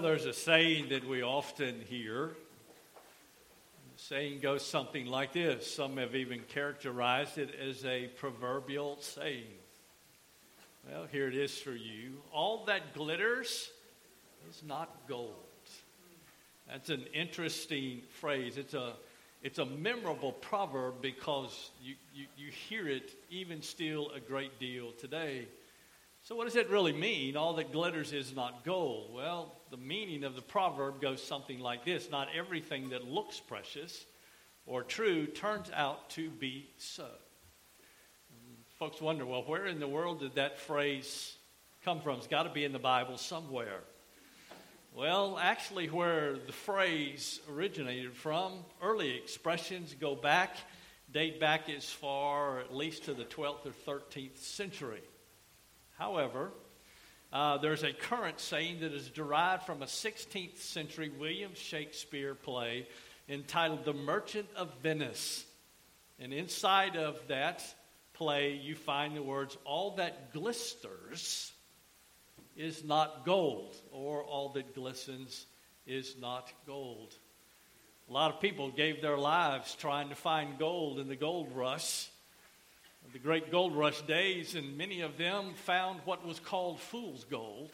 There's 0.00 0.26
a 0.26 0.32
saying 0.32 0.90
that 0.90 1.08
we 1.08 1.22
often 1.22 1.80
hear. 1.88 2.28
The 3.96 4.02
saying 4.02 4.38
goes 4.40 4.64
something 4.64 5.06
like 5.06 5.32
this. 5.32 5.74
Some 5.74 5.96
have 5.96 6.14
even 6.14 6.40
characterized 6.48 7.36
it 7.36 7.50
as 7.54 7.84
a 7.84 8.06
proverbial 8.06 8.98
saying. 9.00 9.48
Well, 10.88 11.06
here 11.10 11.26
it 11.26 11.34
is 11.34 11.58
for 11.58 11.72
you. 11.72 12.12
All 12.32 12.64
that 12.66 12.94
glitters 12.94 13.70
is 14.48 14.62
not 14.64 14.88
gold. 15.08 15.34
That's 16.68 16.90
an 16.90 17.06
interesting 17.12 18.02
phrase. 18.20 18.56
It's 18.56 18.74
a, 18.74 18.92
it's 19.42 19.58
a 19.58 19.66
memorable 19.66 20.32
proverb 20.32 21.02
because 21.02 21.72
you, 21.82 21.96
you, 22.14 22.26
you 22.36 22.52
hear 22.52 22.86
it 22.86 23.16
even 23.30 23.62
still 23.62 24.10
a 24.10 24.20
great 24.20 24.60
deal 24.60 24.92
today. 24.92 25.48
So, 26.28 26.36
what 26.36 26.44
does 26.44 26.56
it 26.56 26.68
really 26.68 26.92
mean? 26.92 27.38
All 27.38 27.54
that 27.54 27.72
glitters 27.72 28.12
is 28.12 28.36
not 28.36 28.62
gold. 28.62 29.14
Well, 29.14 29.56
the 29.70 29.78
meaning 29.78 30.24
of 30.24 30.34
the 30.34 30.42
proverb 30.42 31.00
goes 31.00 31.22
something 31.22 31.58
like 31.58 31.86
this 31.86 32.10
Not 32.10 32.28
everything 32.36 32.90
that 32.90 33.08
looks 33.08 33.40
precious 33.40 34.04
or 34.66 34.82
true 34.82 35.26
turns 35.26 35.70
out 35.74 36.10
to 36.10 36.28
be 36.28 36.68
so. 36.76 37.06
Folks 38.78 39.00
wonder, 39.00 39.24
well, 39.24 39.42
where 39.46 39.64
in 39.64 39.80
the 39.80 39.88
world 39.88 40.20
did 40.20 40.34
that 40.34 40.58
phrase 40.58 41.34
come 41.82 42.02
from? 42.02 42.18
It's 42.18 42.26
got 42.26 42.42
to 42.42 42.50
be 42.50 42.64
in 42.64 42.72
the 42.74 42.78
Bible 42.78 43.16
somewhere. 43.16 43.80
Well, 44.94 45.38
actually, 45.40 45.86
where 45.86 46.34
the 46.34 46.52
phrase 46.52 47.40
originated 47.50 48.14
from, 48.14 48.52
early 48.82 49.16
expressions 49.16 49.96
go 49.98 50.14
back, 50.14 50.56
date 51.10 51.40
back 51.40 51.70
as 51.70 51.88
far 51.88 52.60
at 52.60 52.76
least 52.76 53.06
to 53.06 53.14
the 53.14 53.24
12th 53.24 53.64
or 53.64 53.98
13th 53.98 54.36
century. 54.36 55.00
However, 55.98 56.52
uh, 57.32 57.58
there's 57.58 57.82
a 57.82 57.92
current 57.92 58.38
saying 58.38 58.80
that 58.80 58.92
is 58.92 59.10
derived 59.10 59.64
from 59.64 59.82
a 59.82 59.86
16th 59.86 60.58
century 60.58 61.10
William 61.10 61.52
Shakespeare 61.54 62.36
play 62.36 62.86
entitled 63.28 63.84
The 63.84 63.92
Merchant 63.92 64.46
of 64.54 64.72
Venice. 64.80 65.44
And 66.20 66.32
inside 66.32 66.96
of 66.96 67.18
that 67.26 67.64
play, 68.14 68.52
you 68.52 68.76
find 68.76 69.16
the 69.16 69.22
words, 69.22 69.58
All 69.64 69.96
that 69.96 70.32
glisters 70.32 71.50
is 72.56 72.84
not 72.84 73.24
gold, 73.24 73.76
or 73.90 74.22
all 74.22 74.50
that 74.50 74.76
glistens 74.76 75.46
is 75.84 76.14
not 76.20 76.52
gold. 76.64 77.12
A 78.08 78.12
lot 78.12 78.32
of 78.32 78.40
people 78.40 78.70
gave 78.70 79.02
their 79.02 79.18
lives 79.18 79.74
trying 79.74 80.10
to 80.10 80.14
find 80.14 80.58
gold 80.58 81.00
in 81.00 81.08
the 81.08 81.16
gold 81.16 81.50
rush 81.54 82.08
the 83.12 83.18
great 83.18 83.50
gold 83.50 83.74
rush 83.74 84.02
days, 84.02 84.54
and 84.54 84.76
many 84.76 85.00
of 85.00 85.16
them 85.16 85.54
found 85.54 86.00
what 86.04 86.26
was 86.26 86.38
called 86.38 86.80
fool's 86.80 87.24
gold, 87.24 87.70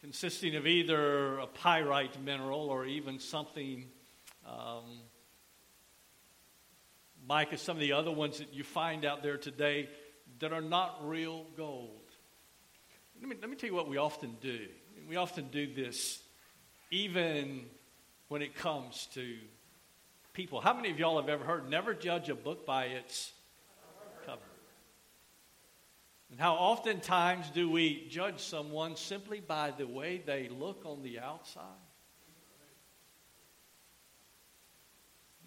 consisting 0.00 0.54
of 0.54 0.66
either 0.66 1.38
a 1.38 1.46
pyrite 1.46 2.22
mineral 2.22 2.68
or 2.68 2.86
even 2.86 3.18
something 3.18 3.86
um, 4.46 5.00
like 7.28 7.56
some 7.58 7.76
of 7.76 7.80
the 7.80 7.92
other 7.92 8.12
ones 8.12 8.38
that 8.38 8.52
you 8.52 8.62
find 8.62 9.04
out 9.04 9.22
there 9.22 9.38
today 9.38 9.88
that 10.38 10.52
are 10.52 10.60
not 10.60 11.08
real 11.08 11.46
gold. 11.56 12.02
Let 13.20 13.28
me, 13.28 13.36
let 13.40 13.50
me 13.50 13.56
tell 13.56 13.70
you 13.70 13.74
what 13.74 13.88
we 13.88 13.96
often 13.96 14.36
do. 14.40 14.66
We 15.08 15.16
often 15.16 15.48
do 15.50 15.72
this 15.72 16.22
even 16.90 17.64
when 18.28 18.42
it 18.42 18.54
comes 18.54 19.08
to 19.14 19.36
people. 20.32 20.60
How 20.60 20.74
many 20.74 20.90
of 20.90 20.98
y'all 20.98 21.20
have 21.20 21.28
ever 21.28 21.44
heard 21.44 21.68
never 21.68 21.94
judge 21.94 22.28
a 22.28 22.34
book 22.34 22.66
by 22.66 22.86
its 22.86 23.32
and 26.34 26.40
how 26.40 26.54
oftentimes 26.54 27.48
do 27.50 27.70
we 27.70 28.08
judge 28.10 28.40
someone 28.40 28.96
simply 28.96 29.38
by 29.38 29.70
the 29.70 29.86
way 29.86 30.20
they 30.26 30.48
look 30.48 30.82
on 30.84 31.00
the 31.00 31.20
outside? 31.20 31.62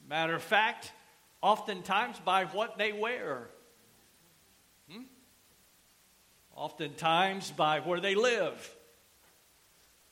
Matter 0.08 0.34
of 0.34 0.42
fact, 0.42 0.94
oftentimes 1.42 2.22
by 2.24 2.46
what 2.46 2.78
they 2.78 2.94
wear. 2.94 3.50
Hmm? 4.90 5.02
Oftentimes 6.56 7.52
by 7.52 7.81
where 7.81 8.00
they 8.00 8.16
live. 8.16 8.74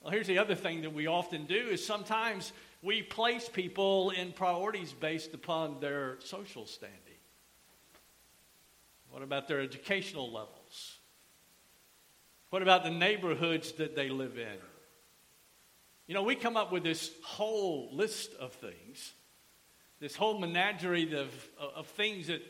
Well, 0.02 0.12
here's 0.12 0.28
the 0.28 0.40
other 0.40 0.56
thing 0.56 0.82
that 0.82 0.94
we 0.94 1.08
often 1.08 1.46
do 1.46 1.56
is 1.56 1.86
sometimes 1.86 2.52
we 2.82 3.02
place 3.02 3.48
people 3.48 4.10
in 4.10 4.34
priorities 4.34 4.92
based 4.92 5.34
upon 5.34 5.80
their 5.80 6.18
social 6.20 6.66
standing. 6.66 7.00
What 9.10 9.24
about 9.24 9.48
their 9.48 9.62
educational 9.62 10.30
levels? 10.34 10.65
What 12.50 12.62
about 12.62 12.84
the 12.84 12.92
neighborhoods 12.92 13.74
that 13.74 13.96
they 13.96 14.10
live 14.10 14.38
in? 14.38 14.58
You 16.08 16.14
know, 16.14 16.24
we 16.24 16.36
come 16.36 16.56
up 16.56 16.72
with 16.72 16.84
this 16.84 17.12
whole 17.24 17.90
list 17.92 18.34
of 18.40 18.54
things, 18.54 19.14
this 20.00 20.16
whole 20.16 20.38
menagerie 20.38 21.18
of, 21.18 21.32
of 21.60 21.88
things 21.88 22.28
that 22.28 22.42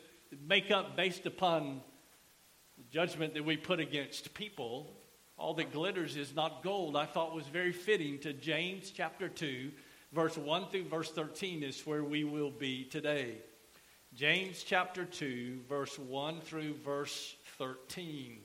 make 0.46 0.72
up 0.72 0.98
based 0.98 1.26
upon 1.26 1.82
the 2.78 2.84
judgment 2.92 3.34
that 3.36 3.46
we 3.46 3.56
put 3.56 3.80
against 3.80 4.34
people. 4.34 4.92
All 5.38 5.54
that 5.56 5.72
glitters 5.72 6.18
is 6.18 6.36
not 6.36 6.64
gold, 6.64 6.98
I 6.98 7.06
thought 7.06 7.36
was 7.36 7.48
very 7.48 7.72
fitting 7.72 8.20
to 8.20 8.34
James 8.34 8.92
chapter 8.92 9.30
2, 9.30 9.72
verse 10.12 10.38
1 10.38 10.68
through 10.70 10.86
verse 10.86 11.12
13 11.12 11.64
is 11.64 11.86
where 11.86 12.04
we 12.04 12.24
will 12.24 12.52
be 12.52 12.84
today. 12.86 13.38
James 14.14 14.64
chapter 14.64 15.04
2, 15.06 15.62
verse 15.68 15.98
1 16.00 16.42
through 16.42 16.74
verse 16.76 17.36
13. 17.58 18.40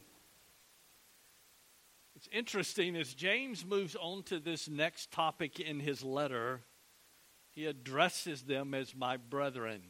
It's 2.21 2.29
interesting 2.33 2.97
as 2.97 3.15
James 3.15 3.65
moves 3.65 3.97
on 3.99 4.25
to 4.25 4.39
this 4.39 4.69
next 4.69 5.11
topic 5.11 5.59
in 5.59 5.81
his 5.81 6.05
letter, 6.05 6.61
he 7.49 7.65
addresses 7.65 8.43
them 8.43 8.75
as 8.75 8.95
my 8.95 9.17
brethren. 9.17 9.81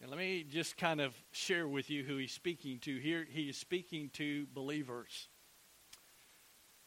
And 0.00 0.08
let 0.08 0.18
me 0.18 0.42
just 0.42 0.78
kind 0.78 1.02
of 1.02 1.14
share 1.30 1.68
with 1.68 1.90
you 1.90 2.02
who 2.02 2.16
he's 2.16 2.32
speaking 2.32 2.78
to. 2.78 2.96
Here, 2.96 3.26
he 3.30 3.50
is 3.50 3.58
speaking 3.58 4.08
to 4.14 4.46
believers. 4.54 5.28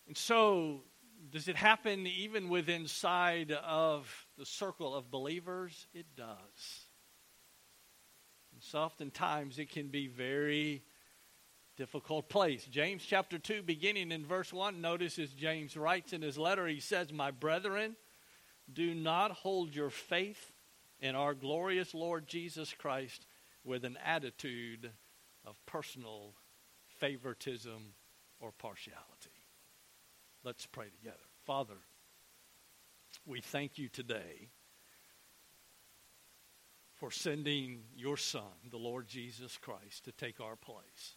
And 0.07 0.17
so, 0.17 0.81
does 1.29 1.47
it 1.47 1.55
happen 1.55 2.07
even 2.07 2.49
within 2.49 2.81
inside 2.81 3.51
of 3.51 4.25
the 4.39 4.45
circle 4.47 4.95
of 4.95 5.11
believers? 5.11 5.85
It 5.93 6.07
does. 6.17 6.87
So 8.59 8.79
oftentimes 8.79 9.59
it 9.59 9.69
can 9.69 9.89
be 9.89 10.07
very 10.07 10.81
difficult 11.77 12.29
place. 12.29 12.65
James 12.65 13.03
chapter 13.05 13.37
2, 13.37 13.61
beginning 13.63 14.11
in 14.11 14.25
verse 14.25 14.53
1, 14.53 14.81
notice 14.81 15.19
as 15.19 15.31
James 15.31 15.75
writes 15.75 16.13
in 16.13 16.21
his 16.21 16.37
letter, 16.37 16.67
he 16.67 16.79
says, 16.79 17.11
My 17.11 17.31
brethren, 17.31 17.95
do 18.71 18.93
not 18.93 19.31
hold 19.31 19.75
your 19.75 19.89
faith 19.89 20.51
in 20.99 21.15
our 21.15 21.33
glorious 21.33 21.93
Lord 21.93 22.27
Jesus 22.27 22.73
Christ 22.73 23.27
with 23.63 23.83
an 23.83 23.97
attitude 24.03 24.91
of 25.45 25.55
personal 25.65 26.33
favoritism 26.87 27.93
or 28.39 28.51
partiality. 28.51 29.03
Let's 30.43 30.65
pray 30.65 30.87
together. 30.97 31.17
Father, 31.45 31.77
we 33.25 33.41
thank 33.41 33.77
you 33.77 33.89
today 33.89 34.49
for 36.95 37.11
sending 37.11 37.83
your 37.95 38.17
Son, 38.17 38.43
the 38.69 38.77
Lord 38.77 39.07
Jesus 39.07 39.57
Christ, 39.57 40.05
to 40.05 40.11
take 40.11 40.39
our 40.39 40.55
place. 40.55 41.15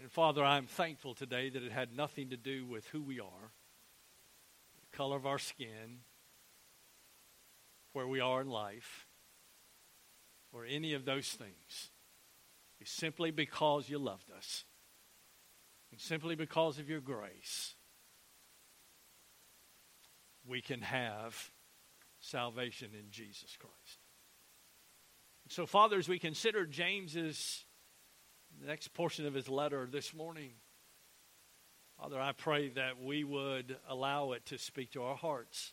And 0.00 0.10
Father, 0.10 0.42
I'm 0.42 0.66
thankful 0.66 1.14
today 1.14 1.50
that 1.50 1.62
it 1.62 1.72
had 1.72 1.94
nothing 1.94 2.30
to 2.30 2.36
do 2.38 2.64
with 2.64 2.86
who 2.86 3.02
we 3.02 3.20
are, 3.20 3.52
the 4.80 4.96
color 4.96 5.14
of 5.14 5.26
our 5.26 5.38
skin, 5.38 5.98
where 7.92 8.06
we 8.06 8.18
are 8.18 8.40
in 8.40 8.48
life, 8.48 9.06
or 10.54 10.64
any 10.64 10.94
of 10.94 11.04
those 11.04 11.28
things. 11.28 11.90
It's 12.80 12.90
simply 12.90 13.30
because 13.30 13.90
you 13.90 13.98
loved 13.98 14.30
us, 14.34 14.64
and 15.92 16.00
simply 16.00 16.34
because 16.34 16.78
of 16.78 16.88
your 16.88 17.02
grace, 17.02 17.74
we 20.46 20.62
can 20.62 20.80
have 20.80 21.50
salvation 22.20 22.92
in 22.98 23.10
Jesus 23.10 23.54
Christ. 23.58 23.98
So, 25.50 25.66
Father, 25.66 25.98
as 25.98 26.08
we 26.08 26.18
consider 26.18 26.64
James's 26.64 27.66
next 28.66 28.92
portion 28.94 29.26
of 29.26 29.34
his 29.34 29.48
letter 29.48 29.88
this 29.90 30.14
morning, 30.14 30.50
Father, 31.98 32.20
I 32.20 32.32
pray 32.32 32.70
that 32.70 33.02
we 33.02 33.24
would 33.24 33.76
allow 33.88 34.32
it 34.32 34.46
to 34.46 34.58
speak 34.58 34.92
to 34.92 35.02
our 35.02 35.16
hearts. 35.16 35.72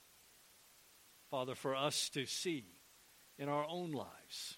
Father, 1.32 1.56
for 1.56 1.76
us 1.76 2.10
to 2.10 2.26
see 2.26 2.66
in 3.38 3.50
our 3.50 3.66
own 3.70 3.92
lives 3.92 4.58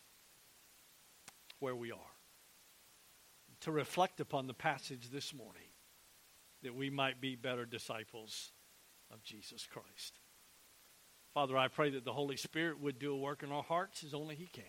where 1.60 1.76
we 1.76 1.92
are, 1.92 1.98
to 3.62 3.72
reflect 3.72 4.20
upon 4.20 4.48
the 4.48 4.54
passage 4.54 5.10
this 5.12 5.34
morning 5.34 5.70
that 6.64 6.76
we 6.76 6.90
might 6.90 7.22
be 7.22 7.36
better 7.36 7.66
disciples 7.66 8.52
of 9.12 9.24
Jesus 9.24 9.68
Christ. 9.70 10.20
Father, 11.34 11.58
I 11.58 11.68
pray 11.68 11.92
that 11.92 12.06
the 12.06 12.14
Holy 12.14 12.38
Spirit 12.38 12.80
would 12.80 13.00
do 13.00 13.14
a 13.14 13.18
work 13.18 13.44
in 13.44 13.52
our 13.52 13.64
hearts 13.64 14.04
as 14.04 14.14
only 14.14 14.36
He 14.36 14.48
can. 14.48 14.64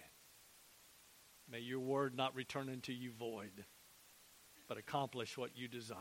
May 1.50 1.60
your 1.60 1.80
word 1.80 2.16
not 2.16 2.34
return 2.34 2.68
unto 2.68 2.92
you 2.92 3.10
void, 3.10 3.64
but 4.68 4.78
accomplish 4.78 5.36
what 5.36 5.56
you 5.56 5.66
desire. 5.66 5.96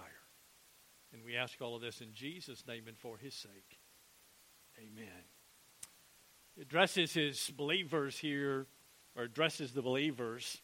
And 1.11 1.23
we 1.23 1.35
ask 1.35 1.59
all 1.59 1.75
of 1.75 1.81
this 1.81 2.01
in 2.01 2.13
Jesus' 2.13 2.67
name 2.67 2.83
and 2.87 2.97
for 2.97 3.17
his 3.17 3.33
sake. 3.33 3.79
Amen. 4.77 5.23
He 6.55 6.61
addresses 6.61 7.13
his 7.13 7.49
believers 7.49 8.17
here, 8.17 8.67
or 9.15 9.23
addresses 9.23 9.71
the 9.71 9.81
believers. 9.81 10.61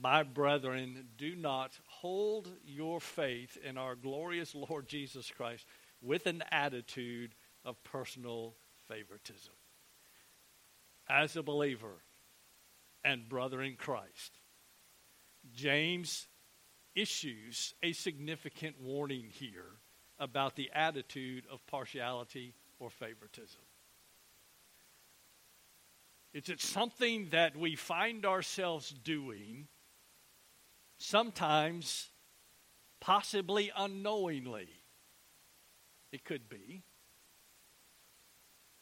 My 0.00 0.22
brethren, 0.22 1.08
do 1.16 1.34
not 1.34 1.72
hold 1.88 2.48
your 2.64 3.00
faith 3.00 3.58
in 3.64 3.76
our 3.76 3.96
glorious 3.96 4.54
Lord 4.54 4.86
Jesus 4.86 5.30
Christ 5.30 5.66
with 6.00 6.26
an 6.26 6.44
attitude 6.52 7.34
of 7.64 7.82
personal 7.82 8.54
favoritism. 8.86 9.54
As 11.08 11.36
a 11.36 11.42
believer 11.42 12.02
and 13.08 13.26
brother 13.26 13.62
in 13.62 13.74
Christ, 13.74 14.38
James 15.54 16.28
issues 16.94 17.72
a 17.82 17.92
significant 17.92 18.76
warning 18.82 19.30
here 19.30 19.78
about 20.18 20.56
the 20.56 20.70
attitude 20.74 21.44
of 21.50 21.66
partiality 21.66 22.52
or 22.78 22.90
favoritism. 22.90 23.62
It's, 26.34 26.50
it's 26.50 26.68
something 26.68 27.28
that 27.30 27.56
we 27.56 27.76
find 27.76 28.26
ourselves 28.26 28.90
doing, 28.90 29.68
sometimes 30.98 32.10
possibly 33.00 33.72
unknowingly. 33.74 34.68
It 36.12 36.24
could 36.24 36.50
be. 36.50 36.82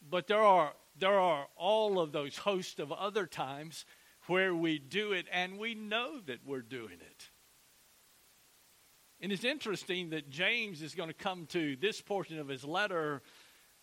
But 0.09 0.27
there 0.27 0.41
are, 0.43 0.73
there 0.99 1.17
are 1.17 1.47
all 1.55 2.01
of 2.01 2.11
those 2.11 2.35
hosts 2.35 2.79
of 2.79 2.91
other 2.91 3.25
times 3.25 3.85
where 4.27 4.53
we 4.53 4.79
do 4.79 5.11
it 5.11 5.25
and 5.31 5.57
we 5.57 5.75
know 5.75 6.19
that 6.25 6.39
we're 6.45 6.61
doing 6.61 6.99
it. 6.99 7.29
And 9.19 9.31
it's 9.31 9.43
interesting 9.43 10.11
that 10.11 10.29
James 10.29 10.81
is 10.81 10.93
going 10.93 11.09
to 11.09 11.15
come 11.15 11.47
to 11.47 11.75
this 11.77 12.01
portion 12.01 12.39
of 12.39 12.47
his 12.47 12.63
letter 12.63 13.23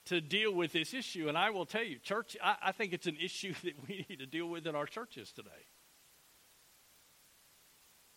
to 0.07 0.21
deal 0.21 0.55
with 0.55 0.73
this 0.73 0.95
issue. 0.95 1.29
And 1.29 1.37
I 1.37 1.51
will 1.51 1.67
tell 1.67 1.83
you, 1.83 1.99
church, 1.99 2.37
I, 2.43 2.57
I 2.63 2.73
think 2.73 2.93
it's 2.93 3.07
an 3.07 3.17
issue 3.23 3.55
that 3.65 3.75
we 3.89 4.07
need 4.09 4.21
to 4.21 4.27
deal 4.27 4.47
with 4.47 4.67
in 4.67 4.75
our 4.75 4.87
churches 4.87 5.33
today. 5.33 5.51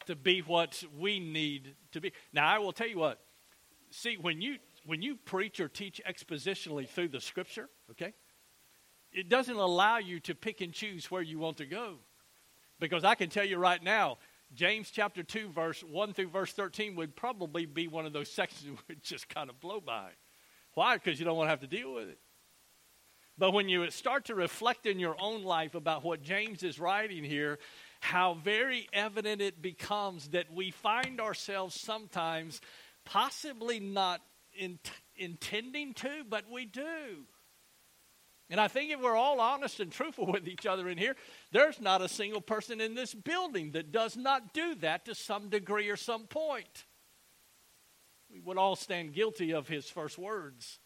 To 0.06 0.16
be 0.16 0.40
what 0.40 0.84
we 0.98 1.20
need 1.20 1.76
to 1.92 2.00
be. 2.00 2.14
Now, 2.32 2.48
I 2.48 2.60
will 2.60 2.72
tell 2.72 2.88
you 2.88 3.00
what. 3.00 3.20
See, 3.90 4.16
when 4.16 4.42
you 4.42 4.58
when 4.86 5.02
you 5.02 5.18
preach 5.18 5.60
or 5.60 5.68
teach 5.68 6.02
expositionally 6.08 6.88
through 6.88 7.10
the 7.10 7.20
scripture, 7.20 7.70
okay, 7.92 8.14
it 9.12 9.28
doesn't 9.28 9.58
allow 9.58 9.98
you 9.98 10.22
to 10.22 10.34
pick 10.34 10.62
and 10.62 10.72
choose 10.72 11.12
where 11.12 11.22
you 11.22 11.40
want 11.40 11.58
to 11.58 11.66
go. 11.66 11.96
Because 12.80 13.04
I 13.04 13.16
can 13.16 13.30
tell 13.30 13.46
you 13.46 13.58
right 13.58 13.82
now, 13.82 14.18
James 14.54 14.92
chapter 14.92 15.24
2, 15.24 15.50
verse 15.50 15.84
1 15.84 16.14
through 16.14 16.30
verse 16.30 16.54
13 16.54 16.96
would 16.96 17.16
probably 17.16 17.66
be 17.66 17.88
one 17.88 18.06
of 18.06 18.14
those 18.14 18.32
sections 18.32 18.64
that 18.66 18.88
would 18.88 19.04
just 19.04 19.30
kind 19.30 19.50
of 19.50 19.60
blow 19.60 19.82
by. 19.82 20.10
Why? 20.74 20.96
Because 20.96 21.20
you 21.20 21.26
don't 21.26 21.38
want 21.38 21.48
to 21.48 21.52
have 21.52 21.62
to 21.62 21.68
deal 21.68 21.94
with 21.94 22.10
it. 22.10 22.20
But 23.38 23.52
when 23.52 23.70
you 23.70 23.90
start 23.92 24.26
to 24.26 24.36
reflect 24.36 24.88
in 24.88 25.00
your 25.00 25.16
own 25.20 25.44
life 25.44 25.76
about 25.76 26.04
what 26.04 26.24
James 26.24 26.64
is 26.64 26.80
writing 26.80 27.24
here, 27.24 27.60
how 28.00 28.34
very 28.36 28.88
evident 28.94 29.42
it 29.42 29.62
becomes 29.62 30.30
that 30.30 30.52
we 30.52 30.72
find 30.72 31.22
ourselves 31.22 31.80
sometimes 31.80 32.62
possibly 33.06 33.80
not 33.80 34.22
in, 34.58 34.80
intending 35.16 35.94
to, 35.96 36.24
but 36.28 36.46
we 36.52 36.66
do. 36.66 37.26
And 38.50 38.62
I 38.62 38.68
think 38.68 38.92
if 38.92 39.02
we're 39.02 39.16
all 39.16 39.40
honest 39.40 39.80
and 39.80 39.92
truthful 39.92 40.26
with 40.32 40.48
each 40.48 40.66
other 40.66 40.88
in 40.88 40.98
here, 40.98 41.16
there's 41.52 41.82
not 41.82 42.02
a 42.02 42.10
single 42.10 42.42
person 42.42 42.80
in 42.82 42.96
this 42.96 43.14
building 43.14 43.72
that 43.72 43.92
does 43.92 44.16
not 44.16 44.54
do 44.54 44.76
that 44.76 45.06
to 45.06 45.16
some 45.16 45.50
degree 45.50 45.90
or 45.90 45.98
some 45.98 46.28
point. 46.28 46.86
We 48.32 48.40
would 48.40 48.58
all 48.58 48.76
stand 48.76 49.14
guilty 49.14 49.54
of 49.54 49.68
his 49.68 49.90
first 49.90 50.18
words. 50.18 50.80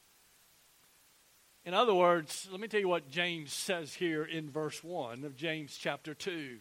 In 1.63 1.73
other 1.73 1.93
words, 1.93 2.47
let 2.51 2.59
me 2.59 2.67
tell 2.67 2.79
you 2.79 2.87
what 2.87 3.09
James 3.09 3.53
says 3.53 3.93
here 3.93 4.23
in 4.23 4.49
verse 4.49 4.83
1 4.83 5.23
of 5.23 5.35
James 5.35 5.77
chapter 5.79 6.15
2. 6.15 6.57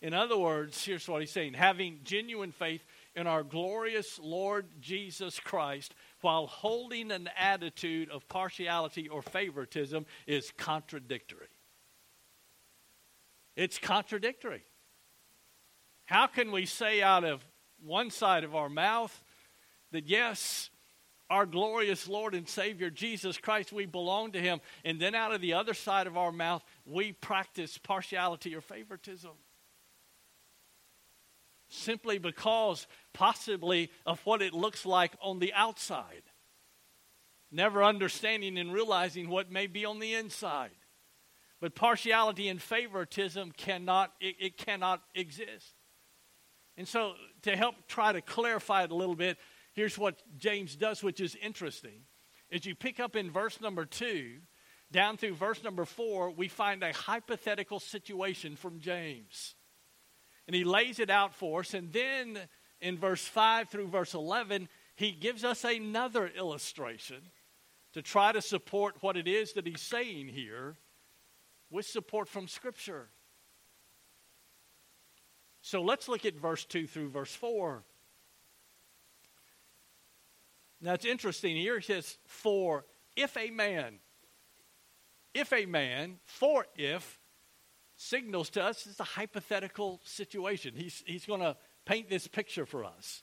In 0.00 0.14
other 0.14 0.38
words, 0.38 0.82
here's 0.84 1.08
what 1.08 1.20
he's 1.20 1.32
saying 1.32 1.54
having 1.54 2.00
genuine 2.04 2.52
faith 2.52 2.84
in 3.14 3.26
our 3.26 3.42
glorious 3.42 4.18
Lord 4.22 4.66
Jesus 4.80 5.40
Christ 5.40 5.94
while 6.20 6.46
holding 6.46 7.10
an 7.10 7.28
attitude 7.38 8.10
of 8.10 8.28
partiality 8.28 9.08
or 9.08 9.22
favoritism 9.22 10.06
is 10.26 10.52
contradictory. 10.56 11.48
It's 13.56 13.78
contradictory. 13.78 14.64
How 16.04 16.26
can 16.26 16.52
we 16.52 16.64
say 16.64 17.02
out 17.02 17.24
of 17.24 17.44
one 17.84 18.10
side 18.10 18.44
of 18.44 18.54
our 18.54 18.68
mouth 18.68 19.22
that, 19.92 20.06
yes, 20.06 20.70
our 21.30 21.44
glorious 21.44 22.08
Lord 22.08 22.34
and 22.34 22.48
Savior 22.48 22.90
Jesus 22.90 23.36
Christ, 23.36 23.72
we 23.72 23.84
belong 23.84 24.32
to 24.32 24.40
Him, 24.40 24.60
and 24.84 25.00
then 25.00 25.14
out 25.14 25.34
of 25.34 25.40
the 25.40 25.52
other 25.52 25.74
side 25.74 26.06
of 26.06 26.16
our 26.16 26.32
mouth, 26.32 26.62
we 26.86 27.12
practice 27.12 27.78
partiality 27.78 28.54
or 28.54 28.60
favoritism? 28.60 29.32
Simply 31.68 32.18
because 32.18 32.86
possibly 33.12 33.90
of 34.06 34.20
what 34.20 34.42
it 34.42 34.54
looks 34.54 34.86
like 34.86 35.12
on 35.22 35.38
the 35.38 35.52
outside, 35.52 36.22
never 37.50 37.84
understanding 37.84 38.58
and 38.58 38.72
realizing 38.72 39.28
what 39.28 39.50
may 39.50 39.66
be 39.66 39.84
on 39.84 39.98
the 39.98 40.14
inside. 40.14 40.70
But 41.60 41.74
partiality 41.74 42.48
and 42.48 42.62
favoritism 42.62 43.52
cannot 43.56 44.12
it, 44.20 44.36
it 44.38 44.56
cannot 44.56 45.02
exist. 45.14 45.74
And 46.76 46.86
so 46.86 47.14
to 47.42 47.56
help 47.56 47.74
try 47.88 48.12
to 48.12 48.20
clarify 48.20 48.84
it 48.84 48.92
a 48.92 48.94
little 48.94 49.16
bit, 49.16 49.38
here's 49.72 49.98
what 49.98 50.22
James 50.36 50.76
does, 50.76 51.02
which 51.02 51.20
is 51.20 51.34
interesting. 51.34 52.04
As 52.52 52.64
you 52.64 52.74
pick 52.74 53.00
up 53.00 53.16
in 53.16 53.30
verse 53.30 53.60
number 53.60 53.84
two, 53.84 54.36
down 54.92 55.16
through 55.16 55.34
verse 55.34 55.62
number 55.64 55.84
four, 55.84 56.30
we 56.30 56.48
find 56.48 56.82
a 56.82 56.92
hypothetical 56.92 57.80
situation 57.80 58.56
from 58.56 58.78
James 58.78 59.56
and 60.48 60.56
he 60.56 60.64
lays 60.64 60.98
it 60.98 61.10
out 61.10 61.34
for 61.34 61.60
us. 61.60 61.74
And 61.74 61.92
then 61.92 62.40
in 62.80 62.96
verse 62.96 63.24
5 63.24 63.68
through 63.68 63.88
verse 63.88 64.14
11, 64.14 64.68
he 64.96 65.12
gives 65.12 65.44
us 65.44 65.62
another 65.62 66.26
illustration 66.26 67.20
to 67.92 68.00
try 68.00 68.32
to 68.32 68.40
support 68.40 68.96
what 69.02 69.18
it 69.18 69.28
is 69.28 69.52
that 69.52 69.66
he's 69.66 69.82
saying 69.82 70.28
here 70.28 70.76
with 71.70 71.84
support 71.84 72.28
from 72.28 72.48
Scripture. 72.48 73.10
So 75.60 75.82
let's 75.82 76.08
look 76.08 76.24
at 76.24 76.34
verse 76.34 76.64
2 76.64 76.86
through 76.86 77.10
verse 77.10 77.34
4. 77.34 77.84
Now 80.80 80.94
it's 80.94 81.04
interesting 81.04 81.56
here. 81.56 81.76
It 81.76 81.84
says, 81.84 82.16
For 82.26 82.86
if 83.16 83.36
a 83.36 83.50
man, 83.50 83.98
if 85.34 85.52
a 85.52 85.66
man, 85.66 86.20
for 86.24 86.66
if 86.74 87.17
signals 87.98 88.48
to 88.50 88.62
us 88.62 88.86
it's 88.86 89.00
a 89.00 89.04
hypothetical 89.04 90.00
situation. 90.04 90.72
He's, 90.74 91.02
he's 91.06 91.26
going 91.26 91.40
to 91.40 91.56
paint 91.84 92.08
this 92.08 92.26
picture 92.26 92.64
for 92.64 92.84
us. 92.84 93.22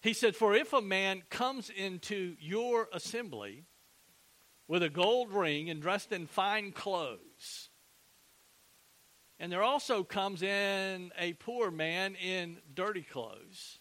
He 0.00 0.12
said, 0.12 0.36
For 0.36 0.54
if 0.54 0.72
a 0.72 0.80
man 0.80 1.22
comes 1.28 1.70
into 1.70 2.36
your 2.40 2.88
assembly 2.92 3.64
with 4.68 4.82
a 4.82 4.88
gold 4.88 5.32
ring 5.32 5.68
and 5.68 5.82
dressed 5.82 6.12
in 6.12 6.26
fine 6.26 6.72
clothes, 6.72 7.68
and 9.38 9.52
there 9.52 9.62
also 9.62 10.02
comes 10.02 10.42
in 10.42 11.10
a 11.18 11.34
poor 11.34 11.70
man 11.70 12.14
in 12.14 12.58
dirty 12.72 13.02
clothes, 13.02 13.80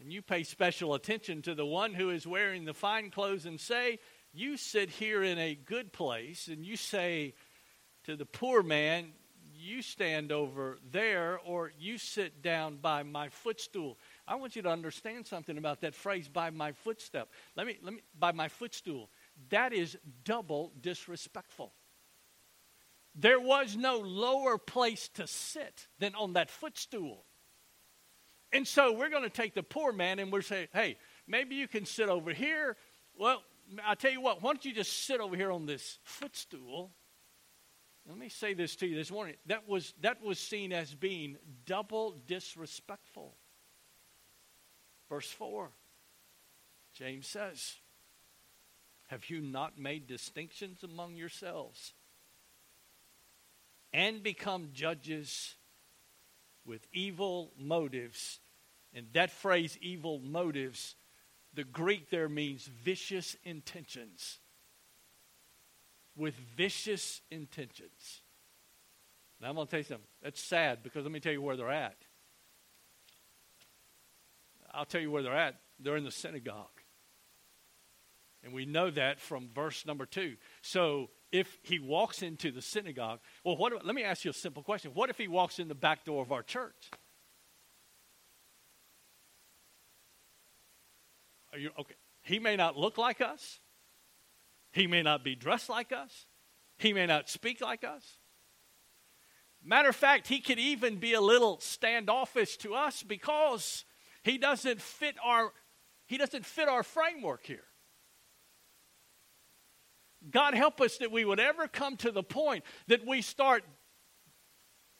and 0.00 0.12
you 0.12 0.22
pay 0.22 0.42
special 0.42 0.94
attention 0.94 1.42
to 1.42 1.54
the 1.54 1.66
one 1.66 1.94
who 1.94 2.10
is 2.10 2.26
wearing 2.26 2.64
the 2.64 2.74
fine 2.74 3.10
clothes 3.10 3.46
and 3.46 3.60
say, 3.60 3.98
You 4.32 4.56
sit 4.56 4.90
here 4.90 5.22
in 5.22 5.38
a 5.38 5.54
good 5.54 5.92
place, 5.92 6.48
and 6.48 6.64
you 6.64 6.76
say, 6.76 7.34
to 8.08 8.16
the 8.16 8.24
poor 8.24 8.62
man, 8.62 9.12
you 9.54 9.82
stand 9.82 10.32
over 10.32 10.78
there 10.92 11.38
or 11.44 11.72
you 11.78 11.98
sit 11.98 12.40
down 12.40 12.78
by 12.78 13.02
my 13.02 13.28
footstool. 13.28 13.98
I 14.26 14.36
want 14.36 14.56
you 14.56 14.62
to 14.62 14.70
understand 14.70 15.26
something 15.26 15.58
about 15.58 15.82
that 15.82 15.94
phrase 15.94 16.26
by 16.26 16.48
my 16.48 16.72
footstep. 16.72 17.28
Let 17.54 17.66
me 17.66 17.76
let 17.82 17.92
me 17.92 18.00
by 18.18 18.32
my 18.32 18.48
footstool. 18.48 19.10
That 19.50 19.74
is 19.74 19.98
double 20.24 20.72
disrespectful. 20.80 21.74
There 23.14 23.38
was 23.38 23.76
no 23.76 23.98
lower 23.98 24.56
place 24.56 25.08
to 25.16 25.26
sit 25.26 25.88
than 25.98 26.14
on 26.14 26.32
that 26.32 26.48
footstool. 26.48 27.26
And 28.54 28.66
so 28.66 28.94
we're 28.94 29.10
going 29.10 29.24
to 29.24 29.28
take 29.28 29.52
the 29.52 29.62
poor 29.62 29.92
man 29.92 30.18
and 30.18 30.32
we're 30.32 30.40
saying, 30.40 30.68
hey, 30.72 30.96
maybe 31.26 31.56
you 31.56 31.68
can 31.68 31.84
sit 31.84 32.08
over 32.08 32.32
here. 32.32 32.78
Well, 33.18 33.42
I 33.86 33.96
tell 33.96 34.12
you 34.12 34.22
what, 34.22 34.42
why 34.42 34.52
don't 34.52 34.64
you 34.64 34.72
just 34.72 35.04
sit 35.04 35.20
over 35.20 35.36
here 35.36 35.52
on 35.52 35.66
this 35.66 35.98
footstool 36.04 36.92
let 38.08 38.16
me 38.16 38.28
say 38.28 38.54
this 38.54 38.74
to 38.76 38.86
you 38.86 38.96
this 38.96 39.10
morning. 39.10 39.34
That 39.46 39.68
was, 39.68 39.92
that 40.00 40.22
was 40.22 40.38
seen 40.38 40.72
as 40.72 40.94
being 40.94 41.36
double 41.66 42.16
disrespectful. 42.26 43.36
Verse 45.08 45.30
4, 45.30 45.70
James 46.94 47.26
says, 47.26 47.76
Have 49.08 49.28
you 49.30 49.40
not 49.40 49.78
made 49.78 50.06
distinctions 50.06 50.82
among 50.82 51.16
yourselves 51.16 51.92
and 53.92 54.22
become 54.22 54.70
judges 54.72 55.54
with 56.64 56.86
evil 56.92 57.52
motives 57.58 58.40
And 58.94 59.06
that 59.12 59.30
phrase, 59.30 59.78
evil 59.80 60.18
motives, 60.18 60.94
the 61.54 61.64
Greek 61.64 62.10
there 62.10 62.28
means 62.28 62.64
vicious 62.66 63.36
intentions. 63.44 64.38
With 66.18 66.34
vicious 66.34 67.22
intentions. 67.30 68.22
Now, 69.40 69.48
I'm 69.48 69.54
going 69.54 69.66
to 69.66 69.70
tell 69.70 69.80
you 69.80 69.84
something. 69.84 70.06
That's 70.22 70.42
sad 70.42 70.82
because 70.82 71.04
let 71.04 71.12
me 71.12 71.20
tell 71.20 71.32
you 71.32 71.40
where 71.40 71.56
they're 71.56 71.70
at. 71.70 71.96
I'll 74.72 74.84
tell 74.84 75.00
you 75.00 75.10
where 75.10 75.22
they're 75.22 75.36
at. 75.36 75.54
They're 75.78 75.96
in 75.96 76.04
the 76.04 76.10
synagogue. 76.10 76.66
And 78.42 78.52
we 78.52 78.66
know 78.66 78.90
that 78.90 79.20
from 79.20 79.48
verse 79.54 79.86
number 79.86 80.06
two. 80.06 80.36
So 80.60 81.10
if 81.32 81.58
he 81.62 81.78
walks 81.78 82.22
into 82.22 82.50
the 82.50 82.62
synagogue, 82.62 83.20
well, 83.44 83.56
what, 83.56 83.84
let 83.84 83.94
me 83.94 84.02
ask 84.02 84.24
you 84.24 84.30
a 84.30 84.34
simple 84.34 84.62
question. 84.62 84.90
What 84.94 85.10
if 85.10 85.18
he 85.18 85.28
walks 85.28 85.58
in 85.58 85.68
the 85.68 85.74
back 85.74 86.04
door 86.04 86.22
of 86.22 86.32
our 86.32 86.42
church? 86.42 86.90
Are 91.52 91.58
you 91.58 91.70
okay? 91.78 91.94
He 92.22 92.38
may 92.38 92.56
not 92.56 92.76
look 92.76 92.98
like 92.98 93.20
us. 93.20 93.60
He 94.78 94.86
may 94.86 95.02
not 95.02 95.24
be 95.24 95.34
dressed 95.34 95.68
like 95.68 95.90
us. 95.90 96.26
He 96.78 96.92
may 96.92 97.06
not 97.06 97.28
speak 97.28 97.60
like 97.60 97.82
us. 97.82 98.18
Matter 99.60 99.88
of 99.88 99.96
fact, 99.96 100.28
he 100.28 100.38
could 100.38 100.60
even 100.60 101.00
be 101.00 101.14
a 101.14 101.20
little 101.20 101.58
standoffish 101.58 102.58
to 102.58 102.76
us 102.76 103.02
because 103.02 103.84
he 104.22 104.38
doesn't 104.38 104.80
fit 104.80 105.16
our 105.24 105.52
he 106.06 106.16
doesn't 106.16 106.46
fit 106.46 106.68
our 106.68 106.84
framework 106.84 107.44
here. 107.44 107.64
God 110.30 110.54
help 110.54 110.80
us 110.80 110.98
that 110.98 111.10
we 111.10 111.24
would 111.24 111.40
ever 111.40 111.66
come 111.66 111.96
to 111.96 112.12
the 112.12 112.22
point 112.22 112.62
that 112.86 113.04
we 113.04 113.20
start 113.20 113.64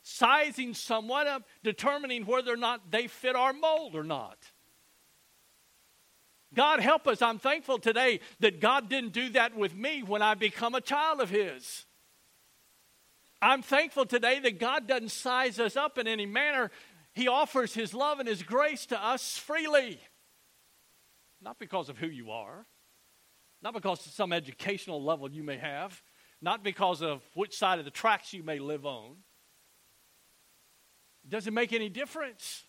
sizing 0.03 0.75
someone 0.75 1.29
up, 1.29 1.45
determining 1.63 2.27
whether 2.27 2.53
or 2.53 2.57
not 2.57 2.91
they 2.91 3.07
fit 3.07 3.37
our 3.37 3.53
mold 3.53 3.95
or 3.95 4.03
not. 4.03 4.39
God 6.55 6.81
help 6.81 7.07
us. 7.07 7.21
I'm 7.21 7.39
thankful 7.39 7.79
today 7.79 8.21
that 8.41 8.61
God 8.61 8.89
didn't 8.89 9.13
do 9.13 9.29
that 9.31 9.57
with 9.57 9.75
me 9.75 10.03
when 10.03 10.23
I 10.23 10.35
become 10.35 10.75
a 10.75 10.81
child 10.81 11.21
of 11.21 11.31
His. 11.31 11.85
I'm 13.41 13.63
thankful 13.63 14.07
today 14.07 14.41
that 14.41 14.59
God 14.59 14.89
doesn't 14.89 15.11
size 15.11 15.61
us 15.61 15.77
up 15.77 15.99
in 15.99 16.09
any 16.09 16.27
manner. 16.27 16.71
He 17.15 17.29
offers 17.29 17.75
His 17.75 17.95
love 17.95 18.19
and 18.19 18.29
His 18.29 18.43
grace 18.43 18.87
to 18.87 19.03
us 19.03 19.37
freely. 19.37 20.01
Not 21.41 21.59
because 21.59 21.89
of 21.89 21.99
who 21.99 22.09
you 22.09 22.31
are, 22.31 22.67
not 23.63 23.75
because 23.75 24.05
of 24.07 24.13
some 24.13 24.33
educational 24.33 25.03
level 25.03 25.31
you 25.31 25.45
may 25.45 25.57
have, 25.57 26.03
not 26.41 26.65
because 26.65 27.03
of 27.03 27.23
which 27.35 27.57
side 27.57 27.79
of 27.79 27.85
the 27.85 27.91
tracks 27.91 28.33
you 28.33 28.43
may 28.43 28.59
live 28.59 28.87
on. 28.87 29.17
It 31.25 31.31
doesn't 31.31 31.55
make 31.55 31.73
any 31.73 31.89
difference. 31.89 32.65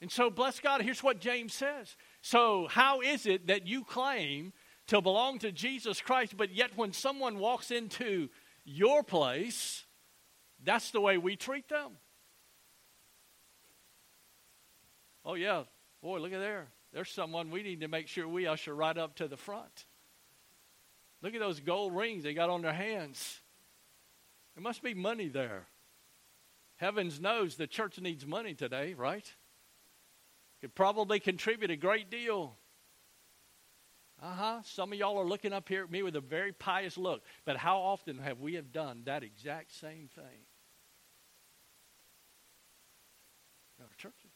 And 0.00 0.10
so, 0.10 0.30
bless 0.30 0.60
God, 0.60 0.82
here's 0.82 1.02
what 1.02 1.20
James 1.20 1.54
says. 1.54 1.96
So, 2.22 2.68
how 2.68 3.00
is 3.00 3.26
it 3.26 3.46
that 3.46 3.66
you 3.66 3.84
claim 3.84 4.52
to 4.88 5.00
belong 5.00 5.38
to 5.38 5.52
Jesus 5.52 6.00
Christ, 6.00 6.36
but 6.36 6.52
yet 6.52 6.76
when 6.76 6.92
someone 6.92 7.38
walks 7.38 7.70
into 7.70 8.28
your 8.64 9.02
place, 9.02 9.84
that's 10.62 10.90
the 10.90 11.00
way 11.00 11.16
we 11.16 11.36
treat 11.36 11.68
them? 11.68 11.92
Oh, 15.24 15.34
yeah. 15.34 15.64
Boy, 16.02 16.18
look 16.18 16.32
at 16.32 16.40
there. 16.40 16.68
There's 16.92 17.10
someone 17.10 17.50
we 17.50 17.62
need 17.62 17.80
to 17.80 17.88
make 17.88 18.08
sure 18.08 18.26
we 18.26 18.46
usher 18.46 18.74
right 18.74 18.96
up 18.96 19.16
to 19.16 19.28
the 19.28 19.36
front. 19.36 19.86
Look 21.22 21.34
at 21.34 21.40
those 21.40 21.60
gold 21.60 21.94
rings 21.94 22.24
they 22.24 22.34
got 22.34 22.50
on 22.50 22.62
their 22.62 22.72
hands. 22.72 23.40
There 24.54 24.62
must 24.62 24.82
be 24.82 24.94
money 24.94 25.28
there. 25.28 25.66
Heavens 26.76 27.20
knows 27.20 27.56
the 27.56 27.66
church 27.66 28.00
needs 28.00 28.26
money 28.26 28.54
today, 28.54 28.94
right? 28.94 29.30
Could 30.60 30.74
probably 30.74 31.20
contribute 31.20 31.70
a 31.70 31.76
great 31.76 32.10
deal. 32.10 32.56
Uh 34.22 34.34
huh. 34.34 34.60
Some 34.64 34.92
of 34.92 34.98
y'all 34.98 35.18
are 35.18 35.26
looking 35.26 35.52
up 35.52 35.68
here 35.68 35.84
at 35.84 35.90
me 35.90 36.02
with 36.02 36.16
a 36.16 36.20
very 36.20 36.52
pious 36.52 36.98
look. 36.98 37.22
But 37.46 37.56
how 37.56 37.78
often 37.78 38.18
have 38.18 38.40
we 38.40 38.54
have 38.54 38.72
done 38.72 39.02
that 39.06 39.22
exact 39.22 39.72
same 39.72 40.08
thing? 40.14 40.44
In 43.78 43.84
our 43.84 43.94
churches. 43.96 44.30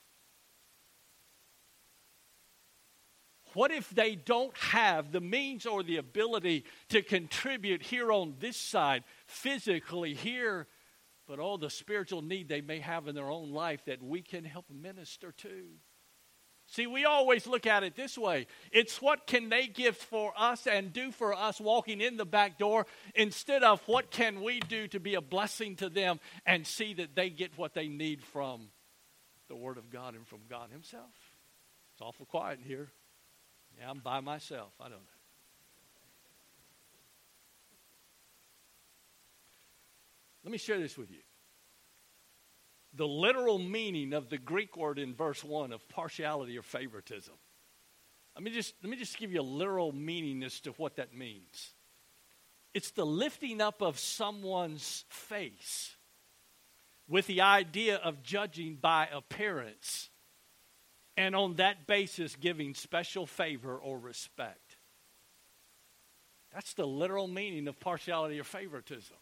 What 3.53 3.71
if 3.71 3.91
they 3.91 4.17
don't 4.17 4.57
have 4.59 5.13
the 5.13 5.21
means 5.21 5.65
or 5.65 5.83
the 5.83 5.99
ability 5.99 6.65
to 6.89 7.03
contribute 7.03 7.83
here 7.83 8.11
on 8.11 8.35
this 8.41 8.57
side, 8.57 9.05
physically 9.27 10.15
here, 10.15 10.67
but 11.29 11.39
all 11.39 11.57
the 11.57 11.71
spiritual 11.71 12.21
need 12.21 12.49
they 12.49 12.63
may 12.63 12.81
have 12.81 13.07
in 13.07 13.15
their 13.15 13.31
own 13.31 13.53
life 13.53 13.85
that 13.85 14.03
we 14.03 14.23
can 14.23 14.45
help 14.45 14.65
minister 14.71 15.31
to? 15.31 15.67
See, 16.67 16.87
we 16.87 17.05
always 17.05 17.47
look 17.47 17.67
at 17.67 17.85
it 17.85 17.95
this 17.95 18.17
way. 18.17 18.47
It's 18.73 19.01
what 19.01 19.27
can 19.27 19.49
they 19.49 19.67
give 19.67 19.97
for 19.97 20.33
us 20.37 20.67
and 20.67 20.93
do 20.93 21.13
for 21.13 21.35
us 21.35 21.61
walking 21.61 22.01
in 22.01 22.17
the 22.17 22.25
back 22.25 22.59
door 22.59 22.87
instead 23.15 23.63
of 23.63 23.81
what 23.87 24.11
can 24.11 24.43
we 24.43 24.61
do 24.61 24.89
to 24.89 24.99
be 24.99 25.15
a 25.15 25.21
blessing 25.21 25.77
to 25.77 25.89
them 25.89 26.21
and 26.47 26.67
see 26.67 26.95
that 26.95 27.15
they 27.15 27.31
get 27.31 27.57
what 27.59 27.75
they 27.75 27.89
need 27.89 28.23
from 28.23 28.69
the 29.49 29.57
Word 29.57 29.77
of 29.77 29.91
God 29.91 30.15
and 30.15 30.27
from 30.27 30.41
God 30.49 30.71
Himself. 30.71 31.11
It's 31.93 32.01
awful 32.01 32.27
quiet 32.27 32.59
in 32.59 32.65
here. 32.65 32.89
Yeah, 33.79 33.91
I'm 33.91 33.99
by 33.99 34.21
myself. 34.21 34.73
I 34.81 34.85
don't 34.85 34.93
know. 34.93 34.99
Let 40.45 40.53
me 40.53 40.59
share 40.59 40.79
this 40.79 40.97
with 40.99 41.11
you. 41.11 41.21
The 42.97 43.07
literal 43.07 43.59
meaning 43.59 44.13
of 44.13 44.31
the 44.31 44.39
Greek 44.39 44.77
word 44.77 44.99
in 44.99 45.15
verse 45.15 45.43
1 45.43 45.73
of 45.73 45.89
partiality 45.89 46.57
or 46.57 46.63
favoritism. 46.63 47.35
Let 48.37 48.45
me 48.45 48.51
just, 48.51 48.75
let 48.83 48.91
me 48.91 48.97
just 48.97 49.19
give 49.19 49.33
you 49.33 49.41
a 49.41 49.43
literal 49.43 49.93
meaning 49.93 50.43
as 50.43 50.61
to 50.61 50.71
what 50.73 50.97
that 50.97 51.15
means. 51.15 51.75
It's 52.73 52.91
the 52.91 53.07
lifting 53.07 53.61
up 53.61 53.83
of 53.83 53.99
someone's 53.99 55.05
face 55.09 55.97
with 57.09 57.27
the 57.27 57.43
idea 57.43 57.97
of 57.97 58.23
judging 58.23 58.77
by 58.77 59.09
appearance 59.13 60.11
and 61.17 61.37
on 61.37 61.55
that 61.55 61.87
basis 61.87 62.35
giving 62.37 62.75
special 62.75 63.27
favor 63.27 63.77
or 63.77 63.99
respect. 63.99 64.79
That's 66.53 66.75
the 66.75 66.87
literal 66.87 67.29
meaning 67.29 67.69
of 67.69 67.79
partiality 67.79 68.39
or 68.41 68.45
favoritism. 68.45 69.17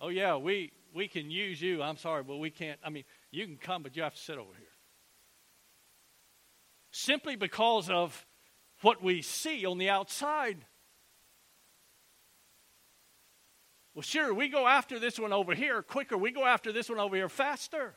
Oh, 0.00 0.08
yeah, 0.08 0.36
we, 0.36 0.72
we 0.94 1.08
can 1.08 1.30
use 1.30 1.60
you. 1.60 1.82
I'm 1.82 1.96
sorry, 1.96 2.22
but 2.22 2.36
we 2.36 2.50
can't. 2.50 2.78
I 2.84 2.88
mean, 2.88 3.04
you 3.32 3.44
can 3.44 3.56
come, 3.56 3.82
but 3.82 3.96
you 3.96 4.02
have 4.02 4.14
to 4.14 4.20
sit 4.20 4.38
over 4.38 4.54
here. 4.56 4.68
Simply 6.92 7.34
because 7.34 7.90
of 7.90 8.24
what 8.82 9.02
we 9.02 9.20
see 9.20 9.66
on 9.66 9.78
the 9.78 9.90
outside. 9.90 10.64
Well, 13.94 14.02
sure, 14.02 14.32
we 14.32 14.48
go 14.48 14.66
after 14.66 14.98
this 14.98 15.18
one 15.18 15.32
over 15.32 15.54
here 15.54 15.82
quicker. 15.82 16.16
We 16.16 16.30
go 16.30 16.44
after 16.44 16.72
this 16.72 16.88
one 16.88 16.98
over 16.98 17.16
here 17.16 17.28
faster. 17.28 17.96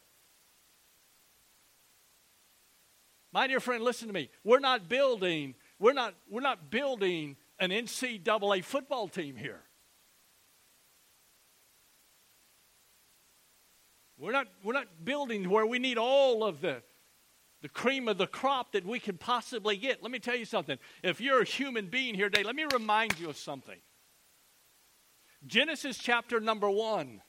My 3.32 3.46
dear 3.46 3.60
friend, 3.60 3.84
listen 3.84 4.08
to 4.08 4.13
me. 4.13 4.30
We're 4.44 4.60
not 4.60 4.89
building, 4.89 5.54
we're 5.80 5.94
not, 5.94 6.16
we're 6.30 6.42
not 6.42 6.72
building 6.72 7.36
an 7.60 7.70
NCAA 7.70 8.63
football 8.63 9.08
team 9.08 9.36
here. 9.36 9.62
We're 14.17 14.31
not, 14.31 14.47
we're 14.63 14.74
not 14.74 14.88
building 15.03 15.50
where 15.50 15.65
we 15.65 15.79
need 15.79 15.97
all 15.97 16.43
of 16.43 16.62
the, 16.62 16.81
the 17.62 17.69
cream 17.69 18.07
of 18.07 18.17
the 18.17 18.27
crop 18.27 18.71
that 18.71 18.86
we 18.86 19.00
could 19.00 19.19
possibly 19.19 19.77
get. 19.77 20.01
Let 20.01 20.12
me 20.12 20.19
tell 20.19 20.36
you 20.36 20.45
something. 20.45 20.77
If 21.03 21.21
you're 21.21 21.41
a 21.41 21.45
human 21.45 21.88
being 21.88 22.15
here 22.15 22.29
today, 22.29 22.43
let 22.43 22.55
me 22.55 22.65
remind 22.71 23.19
you 23.19 23.29
of 23.29 23.38
something. 23.38 23.79
Genesis 25.45 25.97
chapter 25.97 26.39
number 26.39 26.69
one. 26.69 27.21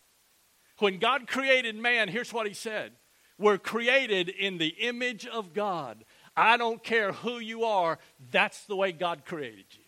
When 0.79 0.99
God 0.99 1.27
created 1.27 1.77
man, 1.77 2.09
here's 2.09 2.33
what 2.33 2.47
he 2.47 2.55
said 2.55 2.93
we're 3.39 3.59
created 3.59 4.29
in 4.29 4.59
the 4.59 4.69
image 4.81 5.27
of 5.27 5.53
God. 5.53 6.05
I 6.37 6.57
don't 6.57 6.83
care 6.83 7.13
who 7.13 7.39
you 7.39 7.65
are, 7.65 7.99
that's 8.31 8.65
the 8.65 8.77
way 8.77 8.93
God 8.93 9.25
created 9.25 9.67
you. 9.73 9.85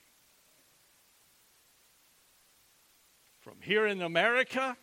From 3.38 3.56
here 3.62 3.86
in 3.86 4.02
America, 4.02 4.76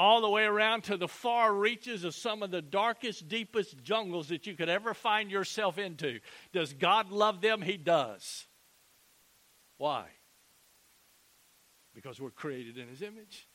all 0.00 0.22
the 0.22 0.30
way 0.30 0.44
around 0.44 0.84
to 0.84 0.96
the 0.96 1.06
far 1.06 1.52
reaches 1.52 2.04
of 2.04 2.14
some 2.14 2.42
of 2.42 2.50
the 2.50 2.62
darkest, 2.62 3.28
deepest 3.28 3.82
jungles 3.82 4.28
that 4.28 4.46
you 4.46 4.54
could 4.54 4.70
ever 4.70 4.94
find 4.94 5.30
yourself 5.30 5.76
into. 5.76 6.20
Does 6.54 6.72
God 6.72 7.10
love 7.10 7.42
them? 7.42 7.60
He 7.60 7.76
does. 7.76 8.46
Why? 9.76 10.06
Because 11.94 12.18
we're 12.18 12.30
created 12.30 12.78
in 12.78 12.88
His 12.88 13.02
image. 13.02 13.46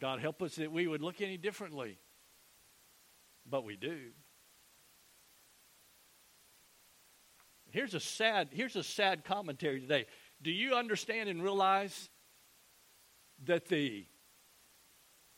God 0.00 0.18
help 0.20 0.40
us 0.40 0.54
that 0.54 0.72
we 0.72 0.86
would 0.86 1.02
look 1.02 1.20
any 1.20 1.36
differently 1.36 1.98
but 3.48 3.64
we 3.64 3.76
do. 3.76 3.98
Here's 7.70 7.94
a 7.94 8.00
sad, 8.00 8.48
here's 8.50 8.76
a 8.76 8.82
sad 8.82 9.24
commentary 9.24 9.80
today. 9.80 10.06
Do 10.42 10.50
you 10.50 10.74
understand 10.74 11.28
and 11.28 11.42
realize 11.42 12.08
that 13.44 13.66
the 13.66 14.06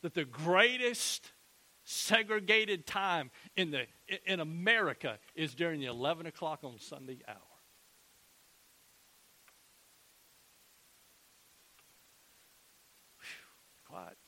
that 0.02 0.14
the 0.14 0.25
greatest 0.25 1.33
segregated 1.85 2.87
time 2.87 3.31
in, 3.57 3.71
the, 3.71 3.87
in 4.26 4.40
America 4.40 5.19
is 5.35 5.55
during 5.55 5.81
the 5.81 5.87
11 5.87 6.26
o'clock 6.26 6.61
on 6.62 6.78
Sunday 6.78 7.21
hour. 7.26 7.37
Quiet. 13.87 14.19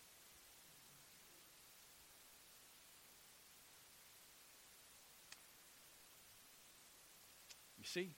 You 7.79 7.85
see, 7.85 8.15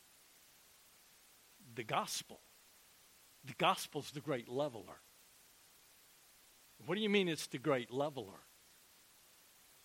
the 1.74 1.82
gospel, 1.82 2.40
the 3.44 3.54
gospel's 3.54 4.12
the 4.12 4.20
great 4.20 4.48
leveler. 4.48 5.00
What 6.86 6.96
do 6.96 7.00
you 7.00 7.10
mean 7.10 7.28
it's 7.28 7.46
the 7.46 7.58
great 7.58 7.92
leveler? 7.92 8.40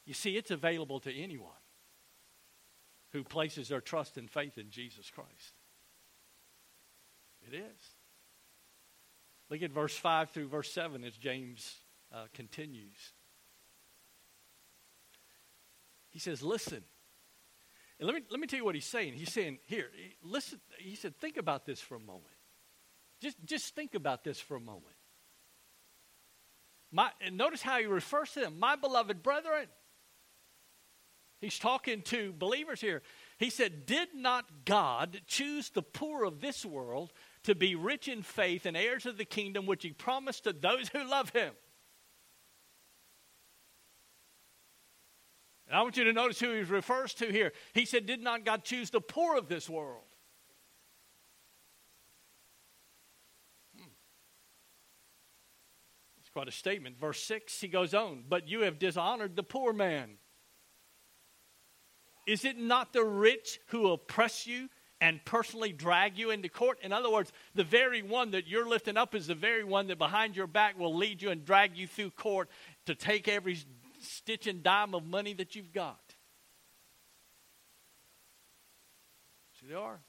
You 0.06 0.13
see, 0.13 0.38
it's 0.38 0.51
available 0.51 1.00
to 1.01 1.13
anyone 1.13 1.51
who 3.12 3.24
places 3.24 3.70
their 3.70 3.82
trust 3.82 4.18
and 4.18 4.30
faith 4.30 4.58
in 4.58 4.70
Jesus 4.70 5.10
Christ. 5.10 5.54
It 7.48 7.56
is. 7.56 7.82
Look 9.50 9.62
at 9.62 9.72
verse 9.72 9.96
5 9.96 10.32
through 10.32 10.48
verse 10.48 10.72
7 10.72 11.04
as 11.04 11.16
James 11.16 11.75
uh, 12.13 12.25
continues. 12.34 13.13
He 16.10 16.20
says, 16.20 16.42
Listen. 16.42 16.84
And 18.00 18.06
let 18.06 18.16
me, 18.16 18.22
let 18.30 18.39
me 18.39 18.46
tell 18.46 18.60
you 18.60 18.66
what 18.66 18.75
he's 18.75 18.86
saying. 18.86 19.13
He's 19.13 19.32
saying, 19.32 19.60
Here, 19.66 19.89
listen. 20.22 20.60
He 20.80 20.96
said, 20.96 21.16
Think 21.18 21.38
about 21.38 21.66
this 21.66 21.80
for 21.80 21.96
a 21.96 22.00
moment. 22.00 22.25
Just, 23.22 23.38
just 23.46 23.75
think 23.75 23.96
about 23.96 24.24
this 24.24 24.39
for 24.39 24.56
a 24.56 24.60
moment. 24.60 24.97
My, 26.91 27.10
and 27.20 27.38
notice 27.38 27.62
how 27.62 27.79
he 27.79 27.86
refers 27.86 28.32
to 28.32 28.39
them, 28.39 28.60
my 28.60 28.75
beloved 28.75 29.22
brethren. 29.22 29.67
He's 31.39 31.60
talking 31.60 32.01
to 32.03 32.34
believers 32.34 32.82
here. 32.82 33.03
He 33.38 33.51
said, 33.51 33.86
Did 33.86 34.10
not 34.15 34.65
God 34.65 35.22
choose 35.27 35.70
the 35.70 35.84
poor 35.84 36.24
of 36.24 36.41
this 36.41 36.65
world 36.65 37.13
to 37.44 37.53
be 37.53 37.75
rich 37.75 38.08
in 38.08 38.24
faith 38.24 38.65
and 38.65 38.75
heirs 38.75 39.06
of 39.06 39.17
the 39.17 39.25
kingdom 39.25 39.65
which 39.65 39.84
he 39.84 39.91
promised 39.91 40.46
to 40.46 40.53
those 40.53 40.89
who 40.89 41.08
love 41.08 41.29
him? 41.29 41.53
And 45.67 45.75
I 45.75 45.82
want 45.84 45.98
you 45.98 46.06
to 46.06 46.13
notice 46.13 46.39
who 46.39 46.53
he 46.53 46.62
refers 46.62 47.13
to 47.15 47.32
here. 47.32 47.51
He 47.74 47.86
said, 47.86 48.06
Did 48.08 48.22
not 48.22 48.46
God 48.46 48.63
choose 48.63 48.89
the 48.89 49.01
poor 49.01 49.38
of 49.38 49.48
this 49.48 49.70
world? 49.70 50.07
Quite 56.38 56.48
a 56.48 56.51
statement. 56.51 57.00
Verse 57.00 57.20
6, 57.24 57.60
he 57.62 57.67
goes 57.67 57.96
on, 57.96 58.24
But 58.29 58.48
you 58.48 58.60
have 58.60 58.77
dishonored 58.77 59.36
the 59.36 59.41
poor 59.41 59.74
man. 59.74 60.20
Is 62.27 62.46
it 62.46 62.60
not 62.60 62.94
the 62.94 63.03
rich 63.03 63.60
who 63.70 63.91
oppress 63.91 64.46
you 64.46 64.70
and 65.01 65.20
personally 65.25 65.72
drag 65.72 66.15
you 66.15 66.29
into 66.29 66.48
court? 66.48 66.77
In 66.84 66.94
other 66.94 67.10
words, 67.10 67.32
the 67.56 67.63
very 67.63 68.03
one 68.03 68.29
that 68.32 68.48
you're 68.48 68.70
lifting 68.70 68.98
up 68.98 69.15
is 69.15 69.25
the 69.25 69.34
very 69.34 69.63
one 69.63 69.88
that 69.88 69.98
behind 69.98 70.36
your 70.36 70.46
back 70.46 70.77
will 70.77 70.96
lead 70.96 71.24
you 71.24 71.32
and 71.32 71.44
drag 71.44 71.75
you 71.75 71.88
through 71.88 72.12
court 72.12 72.50
to 72.86 72.94
take 72.94 73.27
every 73.27 73.58
stitch 74.00 74.46
and 74.46 74.62
dime 74.62 74.94
of 74.94 75.08
money 75.08 75.34
that 75.34 75.56
you've 75.56 75.74
got. 75.74 76.13
See, 79.60 79.65
they 79.70 79.74
are. 79.74 80.01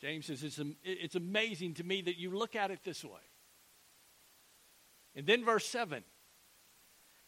James 0.00 0.24
says, 0.24 0.42
it's, 0.42 0.58
it's 0.82 1.16
amazing 1.16 1.74
to 1.74 1.84
me 1.84 2.00
that 2.00 2.16
you 2.16 2.30
look 2.30 2.56
at 2.56 2.70
it 2.70 2.78
this 2.82 3.04
way. 3.04 3.20
And 5.16 5.26
then 5.26 5.44
verse 5.44 5.66
7. 5.66 6.04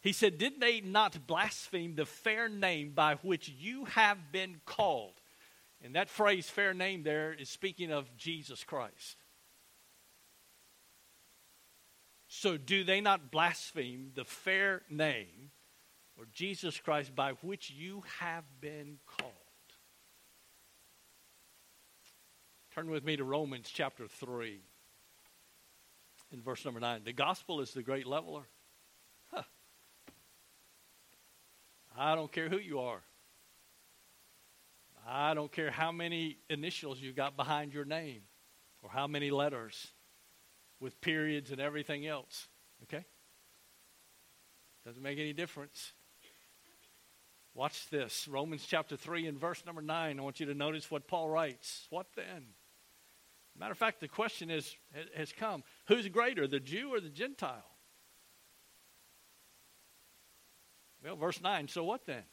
He 0.01 0.13
said, 0.13 0.37
Did 0.37 0.61
they 0.61 0.79
not 0.79 1.27
blaspheme 1.27 1.95
the 1.95 2.05
fair 2.05 2.47
name 2.47 2.91
by 2.95 3.15
which 3.15 3.49
you 3.49 3.85
have 3.85 4.31
been 4.31 4.61
called? 4.65 5.19
And 5.83 5.95
that 5.95 6.09
phrase, 6.09 6.47
fair 6.47 6.73
name, 6.73 7.03
there 7.03 7.33
is 7.33 7.49
speaking 7.49 7.91
of 7.91 8.15
Jesus 8.15 8.63
Christ. 8.63 9.17
So, 12.27 12.57
do 12.57 12.83
they 12.83 13.01
not 13.01 13.31
blaspheme 13.31 14.11
the 14.13 14.23
fair 14.23 14.83
name 14.89 15.51
or 16.15 16.27
Jesus 16.31 16.79
Christ 16.79 17.15
by 17.15 17.31
which 17.41 17.71
you 17.71 18.03
have 18.19 18.43
been 18.61 18.99
called? 19.07 19.33
Turn 22.75 22.91
with 22.91 23.03
me 23.03 23.17
to 23.17 23.23
Romans 23.23 23.69
chapter 23.73 24.07
3 24.07 24.61
in 26.31 26.41
verse 26.41 26.63
number 26.65 26.79
9. 26.79 27.01
The 27.03 27.13
gospel 27.13 27.61
is 27.61 27.71
the 27.71 27.83
great 27.83 28.05
leveler. 28.05 28.43
I 31.97 32.15
don't 32.15 32.31
care 32.31 32.47
who 32.47 32.59
you 32.59 32.79
are. 32.79 33.01
I 35.05 35.33
don't 35.33 35.51
care 35.51 35.71
how 35.71 35.91
many 35.91 36.37
initials 36.49 37.01
you 37.01 37.11
got 37.11 37.35
behind 37.35 37.73
your 37.73 37.83
name 37.83 38.21
or 38.81 38.89
how 38.89 39.07
many 39.07 39.31
letters 39.31 39.87
with 40.79 41.01
periods 41.01 41.51
and 41.51 41.59
everything 41.59 42.07
else. 42.07 42.47
Okay? 42.83 43.03
Doesn't 44.85 45.01
make 45.01 45.19
any 45.19 45.33
difference. 45.33 45.91
Watch 47.53 47.89
this. 47.89 48.27
Romans 48.27 48.65
chapter 48.65 48.95
3 48.95 49.27
and 49.27 49.37
verse 49.37 49.65
number 49.65 49.81
9. 49.81 50.19
I 50.19 50.21
want 50.21 50.39
you 50.39 50.45
to 50.45 50.53
notice 50.53 50.89
what 50.89 51.07
Paul 51.07 51.27
writes. 51.27 51.87
What 51.89 52.07
then? 52.15 52.45
Matter 53.59 53.73
of 53.73 53.77
fact, 53.77 53.99
the 53.99 54.07
question 54.07 54.49
is, 54.49 54.73
has 55.15 55.33
come 55.33 55.63
who's 55.87 56.07
greater, 56.07 56.47
the 56.47 56.61
Jew 56.61 56.93
or 56.93 57.01
the 57.01 57.09
Gentile? 57.09 57.65
Well, 61.03 61.17
verse 61.17 61.41
9, 61.41 61.67
so 61.67 61.83
what 61.83 62.05
then? 62.05 62.23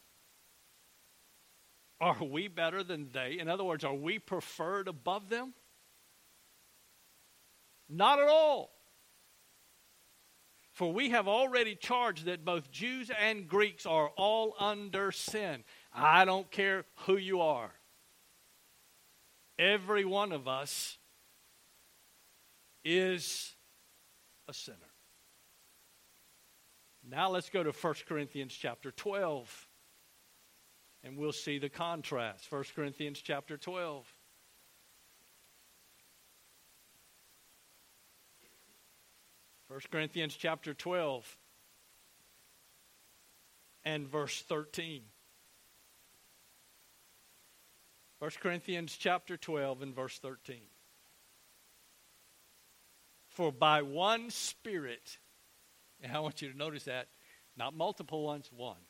Are 2.00 2.22
we 2.22 2.46
better 2.46 2.84
than 2.84 3.08
they? 3.12 3.38
In 3.38 3.48
other 3.48 3.64
words, 3.64 3.84
are 3.84 3.94
we 3.94 4.18
preferred 4.18 4.86
above 4.86 5.28
them? 5.28 5.54
Not 7.88 8.20
at 8.20 8.28
all. 8.28 8.70
For 10.72 10.92
we 10.92 11.10
have 11.10 11.26
already 11.26 11.74
charged 11.74 12.26
that 12.26 12.44
both 12.44 12.70
Jews 12.70 13.10
and 13.18 13.48
Greeks 13.48 13.86
are 13.86 14.10
all 14.10 14.54
under 14.60 15.10
sin. 15.10 15.64
I 15.92 16.24
don't 16.24 16.50
care 16.50 16.84
who 17.06 17.16
you 17.16 17.40
are. 17.40 17.70
Every 19.58 20.04
one 20.04 20.32
of 20.32 20.46
us 20.46 20.95
is 22.88 23.56
a 24.48 24.54
sinner. 24.54 24.78
Now 27.08 27.30
let's 27.30 27.50
go 27.50 27.64
to 27.64 27.72
1 27.72 27.94
Corinthians 28.08 28.54
chapter 28.54 28.92
12 28.92 29.68
and 31.02 31.16
we'll 31.16 31.32
see 31.32 31.58
the 31.58 31.68
contrast. 31.68 32.50
1 32.50 32.64
Corinthians 32.76 33.20
chapter 33.20 33.56
12. 33.56 34.06
First 39.68 39.90
Corinthians 39.90 40.36
chapter 40.36 40.72
12 40.72 41.38
and 43.84 44.06
verse 44.06 44.42
13. 44.42 45.02
1 48.20 48.30
Corinthians 48.40 48.96
chapter 48.96 49.36
12 49.36 49.82
and 49.82 49.94
verse 49.94 50.18
13. 50.18 50.60
For 53.36 53.52
by 53.52 53.82
one 53.82 54.30
Spirit, 54.30 55.18
and 56.00 56.10
I 56.10 56.20
want 56.20 56.40
you 56.40 56.50
to 56.50 56.56
notice 56.56 56.84
that, 56.84 57.08
not 57.54 57.76
multiple 57.76 58.24
ones, 58.24 58.50
one. 58.50 58.80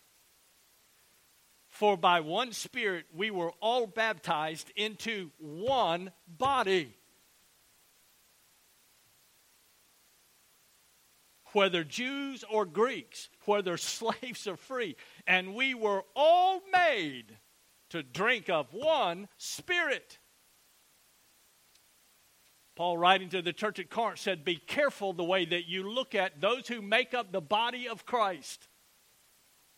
For 1.66 1.96
by 1.96 2.20
one 2.20 2.52
Spirit 2.52 3.06
we 3.12 3.32
were 3.32 3.50
all 3.60 3.88
baptized 3.88 4.70
into 4.76 5.32
one 5.38 6.12
body. 6.28 6.94
Whether 11.52 11.82
Jews 11.82 12.44
or 12.48 12.66
Greeks, 12.66 13.28
whether 13.46 13.76
slaves 13.76 14.46
or 14.46 14.56
free, 14.56 14.94
and 15.26 15.56
we 15.56 15.74
were 15.74 16.04
all 16.14 16.62
made 16.72 17.36
to 17.90 18.04
drink 18.04 18.48
of 18.48 18.72
one 18.72 19.26
Spirit. 19.38 20.20
Paul, 22.76 22.98
writing 22.98 23.30
to 23.30 23.40
the 23.40 23.54
church 23.54 23.78
at 23.78 23.88
Corinth, 23.88 24.20
said, 24.20 24.44
Be 24.44 24.56
careful 24.56 25.14
the 25.14 25.24
way 25.24 25.46
that 25.46 25.66
you 25.66 25.90
look 25.90 26.14
at 26.14 26.42
those 26.42 26.68
who 26.68 26.82
make 26.82 27.14
up 27.14 27.32
the 27.32 27.40
body 27.40 27.88
of 27.88 28.04
Christ. 28.04 28.68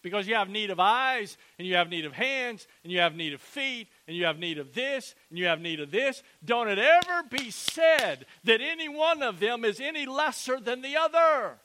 Because 0.02 0.26
you 0.26 0.34
have 0.34 0.48
need 0.48 0.70
of 0.70 0.80
eyes, 0.80 1.36
and 1.58 1.66
you 1.66 1.76
have 1.76 1.88
need 1.88 2.04
of 2.04 2.12
hands, 2.12 2.66
and 2.82 2.92
you 2.92 2.98
have 2.98 3.14
need 3.14 3.34
of 3.34 3.40
feet, 3.40 3.88
and 4.08 4.16
you 4.16 4.24
have 4.24 4.38
need 4.38 4.58
of 4.58 4.74
this, 4.74 5.14
and 5.30 5.38
you 5.38 5.46
have 5.46 5.60
need 5.60 5.78
of 5.78 5.92
this. 5.92 6.24
Don't 6.44 6.68
it 6.68 6.78
ever 6.78 7.22
be 7.30 7.50
said 7.50 8.26
that 8.44 8.60
any 8.60 8.88
one 8.88 9.22
of 9.22 9.38
them 9.38 9.64
is 9.64 9.80
any 9.80 10.04
lesser 10.04 10.58
than 10.58 10.82
the 10.82 10.96
other. 10.96 11.58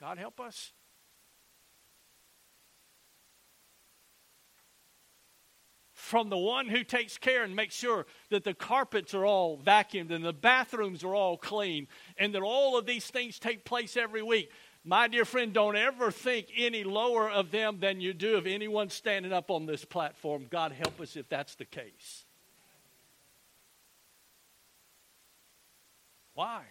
God 0.00 0.18
help 0.18 0.40
us. 0.40 0.72
From 6.08 6.30
the 6.30 6.38
one 6.38 6.66
who 6.66 6.82
takes 6.82 7.18
care 7.18 7.44
and 7.44 7.54
makes 7.54 7.74
sure 7.74 8.06
that 8.30 8.42
the 8.42 8.54
carpets 8.54 9.12
are 9.12 9.26
all 9.26 9.58
vacuumed 9.58 10.10
and 10.10 10.24
the 10.24 10.32
bathrooms 10.32 11.04
are 11.04 11.14
all 11.14 11.36
clean 11.36 11.86
and 12.16 12.34
that 12.34 12.42
all 12.42 12.78
of 12.78 12.86
these 12.86 13.06
things 13.06 13.38
take 13.38 13.64
place 13.64 13.94
every 13.94 14.22
week. 14.22 14.50
My 14.84 15.06
dear 15.06 15.26
friend, 15.26 15.52
don't 15.52 15.76
ever 15.76 16.10
think 16.10 16.46
any 16.56 16.82
lower 16.82 17.30
of 17.30 17.50
them 17.50 17.78
than 17.78 18.00
you 18.00 18.14
do 18.14 18.36
of 18.36 18.46
anyone 18.46 18.88
standing 18.88 19.34
up 19.34 19.50
on 19.50 19.66
this 19.66 19.84
platform. 19.84 20.46
God 20.48 20.72
help 20.72 20.98
us 20.98 21.14
if 21.14 21.28
that's 21.28 21.56
the 21.56 21.66
case. 21.66 22.24
Why? 26.32 26.62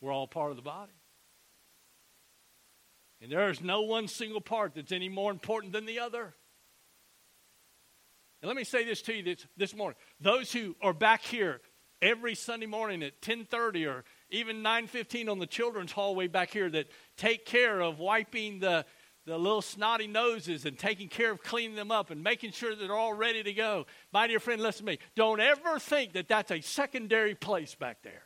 We're 0.00 0.12
all 0.12 0.26
part 0.26 0.50
of 0.50 0.56
the 0.56 0.62
body. 0.62 0.92
And 3.22 3.30
there 3.30 3.50
is 3.50 3.60
no 3.60 3.82
one 3.82 4.08
single 4.08 4.40
part 4.40 4.74
that's 4.74 4.90
any 4.90 5.08
more 5.08 5.30
important 5.30 5.72
than 5.72 5.86
the 5.86 6.00
other. 6.00 6.34
And 8.42 8.48
let 8.48 8.56
me 8.56 8.64
say 8.64 8.84
this 8.84 9.02
to 9.02 9.14
you 9.14 9.22
this, 9.22 9.46
this 9.56 9.74
morning. 9.74 9.96
Those 10.20 10.52
who 10.52 10.76
are 10.82 10.92
back 10.92 11.22
here 11.22 11.60
every 12.02 12.34
Sunday 12.34 12.66
morning 12.66 13.02
at 13.02 13.20
10:30 13.22 13.86
or 13.86 14.04
even 14.30 14.62
9:15 14.62 15.28
on 15.28 15.38
the 15.38 15.46
children's 15.46 15.92
hallway 15.92 16.26
back 16.26 16.50
here 16.50 16.68
that 16.70 16.88
take 17.16 17.46
care 17.46 17.80
of 17.80 17.98
wiping 17.98 18.60
the 18.60 18.84
the 19.24 19.36
little 19.36 19.62
snotty 19.62 20.06
noses 20.06 20.64
and 20.66 20.78
taking 20.78 21.08
care 21.08 21.32
of 21.32 21.42
cleaning 21.42 21.74
them 21.74 21.90
up 21.90 22.10
and 22.10 22.22
making 22.22 22.52
sure 22.52 22.74
that 22.74 22.86
they're 22.86 22.96
all 22.96 23.12
ready 23.12 23.42
to 23.42 23.52
go. 23.52 23.84
My 24.12 24.28
dear 24.28 24.38
friend, 24.38 24.62
listen 24.62 24.86
to 24.86 24.92
me. 24.92 24.98
Don't 25.16 25.40
ever 25.40 25.80
think 25.80 26.12
that 26.12 26.28
that's 26.28 26.52
a 26.52 26.60
secondary 26.60 27.34
place 27.34 27.74
back 27.74 28.02
there. 28.04 28.22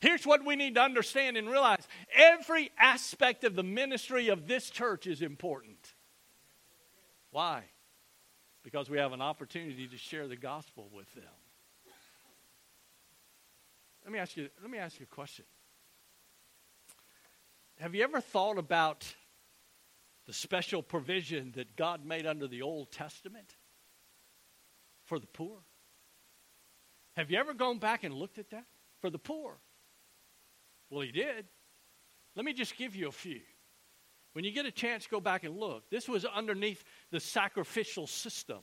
Here's 0.00 0.26
what 0.26 0.46
we 0.46 0.56
need 0.56 0.76
to 0.76 0.80
understand 0.80 1.36
and 1.36 1.46
realize 1.46 1.86
every 2.14 2.70
aspect 2.78 3.44
of 3.44 3.54
the 3.54 3.62
ministry 3.62 4.28
of 4.28 4.48
this 4.48 4.70
church 4.70 5.06
is 5.06 5.20
important. 5.20 5.94
Why? 7.32 7.64
Because 8.62 8.90
we 8.90 8.98
have 8.98 9.12
an 9.12 9.22
opportunity 9.22 9.88
to 9.88 9.96
share 9.96 10.28
the 10.28 10.36
gospel 10.36 10.88
with 10.92 11.12
them. 11.14 11.24
Let 14.04 14.12
me 14.12 14.18
ask 14.18 14.36
you, 14.36 14.48
let 14.62 14.70
me 14.70 14.78
ask 14.78 14.98
you 14.98 15.06
a 15.10 15.14
question. 15.14 15.44
Have 17.78 17.94
you 17.94 18.02
ever 18.02 18.20
thought 18.20 18.58
about 18.58 19.06
the 20.26 20.32
special 20.32 20.82
provision 20.82 21.52
that 21.56 21.76
God 21.76 22.04
made 22.04 22.26
under 22.26 22.46
the 22.46 22.62
Old 22.62 22.90
Testament 22.90 23.56
for 25.04 25.18
the 25.18 25.26
poor? 25.26 25.58
Have 27.16 27.30
you 27.30 27.38
ever 27.38 27.54
gone 27.54 27.78
back 27.78 28.04
and 28.04 28.14
looked 28.14 28.38
at 28.38 28.50
that? 28.50 28.64
For 29.00 29.10
the 29.10 29.18
poor. 29.18 29.56
Well, 30.90 31.00
he 31.00 31.12
did. 31.12 31.46
Let 32.36 32.44
me 32.44 32.52
just 32.52 32.76
give 32.76 32.94
you 32.94 33.08
a 33.08 33.12
few. 33.12 33.40
When 34.32 34.44
you 34.44 34.52
get 34.52 34.66
a 34.66 34.70
chance, 34.70 35.06
go 35.06 35.20
back 35.20 35.42
and 35.44 35.56
look. 35.56 35.88
This 35.90 36.08
was 36.08 36.24
underneath 36.24 36.84
the 37.10 37.20
sacrificial 37.20 38.06
system. 38.06 38.58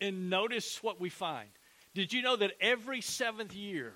And 0.00 0.28
notice 0.28 0.82
what 0.82 1.00
we 1.00 1.08
find. 1.08 1.48
Did 1.94 2.12
you 2.12 2.22
know 2.22 2.36
that 2.36 2.52
every 2.60 3.00
seventh 3.00 3.54
year, 3.54 3.94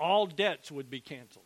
all 0.00 0.26
debts 0.26 0.72
would 0.72 0.90
be 0.90 1.00
canceled? 1.00 1.44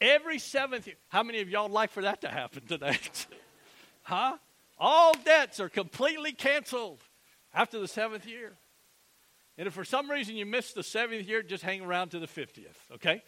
Every 0.00 0.38
seventh 0.38 0.86
year. 0.86 0.96
How 1.08 1.22
many 1.22 1.40
of 1.40 1.48
y'all 1.48 1.68
like 1.68 1.90
for 1.90 2.02
that 2.02 2.20
to 2.20 2.28
happen 2.28 2.66
today? 2.66 2.98
huh? 4.02 4.36
All 4.78 5.14
debts 5.24 5.58
are 5.58 5.68
completely 5.68 6.32
canceled 6.32 7.00
after 7.52 7.80
the 7.80 7.88
seventh 7.88 8.26
year. 8.26 8.52
And 9.56 9.66
if 9.66 9.72
for 9.72 9.84
some 9.84 10.08
reason 10.08 10.36
you 10.36 10.46
missed 10.46 10.76
the 10.76 10.84
seventh 10.84 11.26
year, 11.26 11.42
just 11.42 11.64
hang 11.64 11.80
around 11.80 12.10
to 12.10 12.20
the 12.20 12.28
50th, 12.28 12.76
okay? 12.94 13.22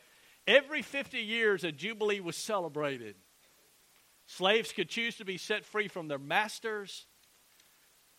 Every 0.47 0.83
50 0.83 1.19
years, 1.19 1.65
a 1.65 1.73
jubilee 1.73 2.21
was 2.21 2.37
celebrated. 2.37 3.17
Slaves 4.37 4.71
could 4.71 4.89
choose 4.89 5.17
to 5.17 5.25
be 5.25 5.39
set 5.39 5.65
free 5.65 5.89
from 5.89 6.07
their 6.07 6.19
masters. 6.19 7.07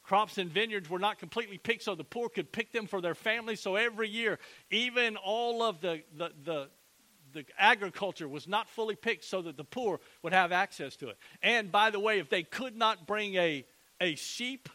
Crops 0.03 0.37
and 0.37 0.51
vineyards 0.51 0.89
were 0.89 0.99
not 0.99 1.19
completely 1.19 1.57
picked, 1.57 1.83
so 1.83 1.95
the 1.95 2.03
poor 2.03 2.27
could 2.27 2.51
pick 2.51 2.73
them 2.73 2.85
for 2.85 2.99
their 2.99 3.15
families. 3.15 3.61
So 3.61 3.77
every 3.77 4.09
year, 4.09 4.37
even 4.69 5.15
all 5.15 5.63
of 5.63 5.79
the, 5.79 6.03
the, 6.17 6.31
the, 6.43 6.69
the 7.31 7.45
agriculture 7.57 8.27
was 8.27 8.45
not 8.45 8.67
fully 8.69 8.95
picked 8.95 9.23
so 9.23 9.41
that 9.43 9.55
the 9.55 9.63
poor 9.63 10.01
would 10.21 10.33
have 10.33 10.51
access 10.51 10.97
to 10.97 11.07
it. 11.07 11.17
And 11.41 11.71
by 11.71 11.91
the 11.91 11.99
way, 11.99 12.19
if 12.19 12.29
they 12.29 12.43
could 12.43 12.75
not 12.75 13.07
bring 13.07 13.35
a, 13.35 13.65
a 14.01 14.15
sheep 14.15 14.67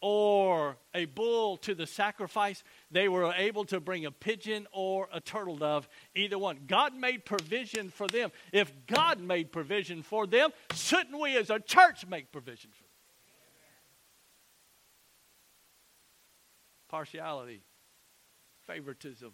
or 0.00 0.76
a 0.94 1.06
bull 1.06 1.56
to 1.58 1.74
the 1.74 1.86
sacrifice, 1.86 2.62
they 2.90 3.08
were 3.08 3.32
able 3.36 3.64
to 3.64 3.80
bring 3.80 4.06
a 4.06 4.10
pigeon 4.10 4.66
or 4.72 5.08
a 5.12 5.20
turtle 5.20 5.56
dove, 5.56 5.88
either 6.14 6.38
one. 6.38 6.58
God 6.66 6.94
made 6.94 7.24
provision 7.24 7.90
for 7.90 8.06
them. 8.06 8.30
If 8.52 8.72
God 8.86 9.20
made 9.20 9.50
provision 9.50 10.02
for 10.02 10.26
them, 10.26 10.50
shouldn't 10.72 11.18
we 11.18 11.36
as 11.36 11.50
a 11.50 11.58
church 11.58 12.06
make 12.06 12.30
provision 12.30 12.70
for 12.70 12.82
them? 12.82 12.88
Partiality, 16.88 17.62
favoritism. 18.66 19.32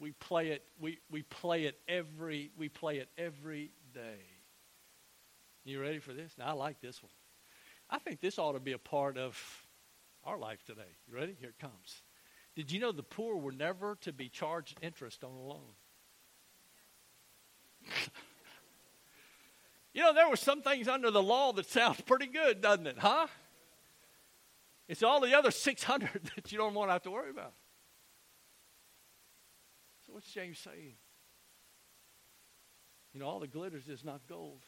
We 0.00 0.12
play 0.12 0.48
it, 0.48 0.64
we, 0.80 0.98
we 1.10 1.22
play 1.22 1.64
it 1.64 1.78
every 1.88 2.52
we 2.56 2.68
play 2.68 2.98
it 2.98 3.08
every 3.18 3.72
day. 3.92 4.20
You 5.64 5.80
ready 5.80 5.98
for 5.98 6.12
this? 6.12 6.32
Now 6.38 6.46
I 6.46 6.52
like 6.52 6.80
this 6.80 7.02
one. 7.02 7.10
I 7.90 7.98
think 7.98 8.20
this 8.20 8.38
ought 8.38 8.52
to 8.52 8.60
be 8.60 8.72
a 8.72 8.78
part 8.78 9.16
of 9.16 9.38
our 10.24 10.38
life 10.38 10.62
today. 10.64 10.96
You 11.06 11.14
ready? 11.16 11.36
Here 11.40 11.50
it 11.50 11.58
comes. 11.58 12.02
Did 12.54 12.70
you 12.70 12.80
know 12.80 12.92
the 12.92 13.02
poor 13.02 13.36
were 13.36 13.52
never 13.52 13.96
to 14.02 14.12
be 14.12 14.28
charged 14.28 14.78
interest 14.82 15.24
on 15.24 15.30
a 15.30 15.42
loan? 15.42 15.72
you 19.94 20.02
know, 20.02 20.12
there 20.12 20.28
were 20.28 20.36
some 20.36 20.60
things 20.62 20.88
under 20.88 21.10
the 21.10 21.22
law 21.22 21.52
that 21.52 21.66
sounds 21.66 22.00
pretty 22.00 22.26
good, 22.26 22.60
doesn't 22.60 22.86
it? 22.86 22.98
Huh? 22.98 23.28
It's 24.88 25.02
all 25.02 25.20
the 25.20 25.36
other 25.36 25.50
600 25.50 26.30
that 26.36 26.52
you 26.52 26.58
don't 26.58 26.74
want 26.74 26.88
to 26.88 26.92
have 26.92 27.02
to 27.02 27.10
worry 27.10 27.30
about. 27.30 27.54
So 30.06 30.12
what's 30.14 30.30
James 30.30 30.58
saying? 30.58 30.94
You 33.14 33.20
know, 33.20 33.26
all 33.26 33.40
the 33.40 33.46
glitters 33.46 33.88
is 33.88 34.04
not 34.04 34.22
gold. 34.28 34.62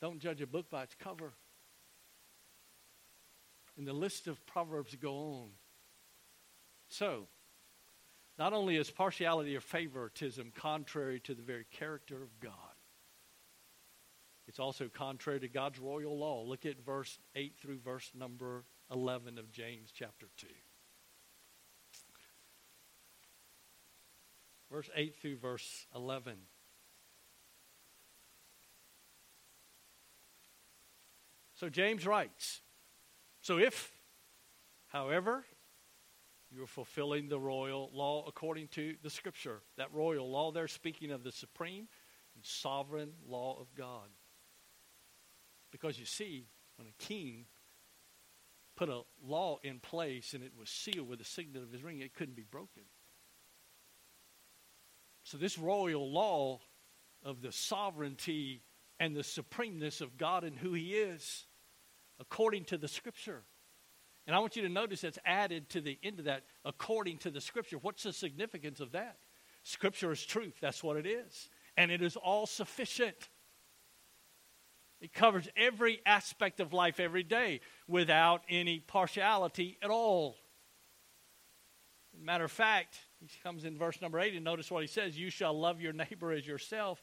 Don't 0.00 0.20
judge 0.20 0.40
a 0.40 0.46
book 0.46 0.70
by 0.70 0.84
its 0.84 0.94
cover. 0.94 1.32
And 3.78 3.86
the 3.86 3.92
list 3.92 4.26
of 4.26 4.44
Proverbs 4.44 4.96
go 4.96 5.14
on. 5.14 5.48
So, 6.88 7.28
not 8.36 8.52
only 8.52 8.76
is 8.76 8.90
partiality 8.90 9.56
or 9.56 9.60
favoritism 9.60 10.52
contrary 10.54 11.20
to 11.20 11.34
the 11.34 11.42
very 11.42 11.64
character 11.70 12.20
of 12.20 12.40
God, 12.40 12.52
it's 14.48 14.58
also 14.58 14.88
contrary 14.92 15.38
to 15.40 15.48
God's 15.48 15.78
royal 15.78 16.18
law. 16.18 16.42
Look 16.42 16.66
at 16.66 16.84
verse 16.84 17.18
8 17.36 17.54
through 17.60 17.78
verse 17.78 18.10
number 18.18 18.64
11 18.90 19.38
of 19.38 19.52
James 19.52 19.90
chapter 19.94 20.26
2. 20.38 20.46
Verse 24.72 24.90
8 24.96 25.14
through 25.16 25.36
verse 25.36 25.86
11. 25.94 26.34
So 31.54 31.68
James 31.68 32.06
writes, 32.06 32.60
so 33.40 33.58
if, 33.58 33.92
however, 34.88 35.44
you 36.50 36.62
are 36.62 36.66
fulfilling 36.66 37.28
the 37.28 37.38
royal 37.38 37.90
law 37.92 38.24
according 38.26 38.68
to 38.68 38.94
the 39.02 39.10
scripture, 39.10 39.60
that 39.76 39.92
royal 39.92 40.30
law 40.30 40.50
there 40.50 40.68
speaking 40.68 41.10
of 41.10 41.22
the 41.22 41.32
supreme 41.32 41.88
and 42.34 42.44
sovereign 42.44 43.12
law 43.26 43.58
of 43.60 43.74
God. 43.74 44.08
Because 45.70 45.98
you 45.98 46.06
see, 46.06 46.46
when 46.76 46.88
a 46.88 47.02
king 47.02 47.46
put 48.76 48.88
a 48.88 49.02
law 49.22 49.58
in 49.62 49.80
place 49.80 50.34
and 50.34 50.42
it 50.42 50.52
was 50.58 50.70
sealed 50.70 51.08
with 51.08 51.18
the 51.18 51.24
signet 51.24 51.62
of 51.62 51.72
his 51.72 51.82
ring, 51.82 52.00
it 52.00 52.14
couldn't 52.14 52.36
be 52.36 52.44
broken. 52.48 52.84
So, 55.24 55.36
this 55.36 55.58
royal 55.58 56.10
law 56.10 56.60
of 57.22 57.42
the 57.42 57.52
sovereignty 57.52 58.62
and 58.98 59.14
the 59.14 59.22
supremeness 59.22 60.00
of 60.00 60.16
God 60.16 60.44
and 60.44 60.56
who 60.56 60.72
He 60.72 60.94
is 60.94 61.46
according 62.20 62.64
to 62.66 62.78
the 62.78 62.88
scripture. 62.88 63.42
And 64.26 64.36
I 64.36 64.40
want 64.40 64.56
you 64.56 64.62
to 64.62 64.68
notice 64.68 65.00
that's 65.00 65.18
added 65.24 65.70
to 65.70 65.80
the 65.80 65.98
end 66.02 66.18
of 66.18 66.26
that, 66.26 66.44
according 66.64 67.18
to 67.18 67.30
the 67.30 67.40
scripture. 67.40 67.78
What's 67.78 68.02
the 68.02 68.12
significance 68.12 68.80
of 68.80 68.92
that? 68.92 69.16
Scripture 69.62 70.12
is 70.12 70.24
truth. 70.24 70.54
That's 70.60 70.84
what 70.84 70.96
it 70.96 71.06
is. 71.06 71.48
And 71.76 71.90
it 71.90 72.02
is 72.02 72.16
all 72.16 72.46
sufficient. 72.46 73.30
It 75.00 75.12
covers 75.12 75.48
every 75.56 76.00
aspect 76.04 76.60
of 76.60 76.72
life 76.72 77.00
every 77.00 77.22
day 77.22 77.60
without 77.86 78.42
any 78.48 78.80
partiality 78.80 79.78
at 79.82 79.90
all. 79.90 80.36
Matter 82.20 82.44
of 82.44 82.50
fact, 82.50 82.98
he 83.20 83.28
comes 83.42 83.64
in 83.64 83.78
verse 83.78 84.00
number 84.02 84.18
eight 84.18 84.34
and 84.34 84.44
notice 84.44 84.70
what 84.70 84.82
he 84.82 84.88
says 84.88 85.16
You 85.16 85.30
shall 85.30 85.58
love 85.58 85.80
your 85.80 85.92
neighbor 85.92 86.32
as 86.32 86.46
yourself. 86.46 87.00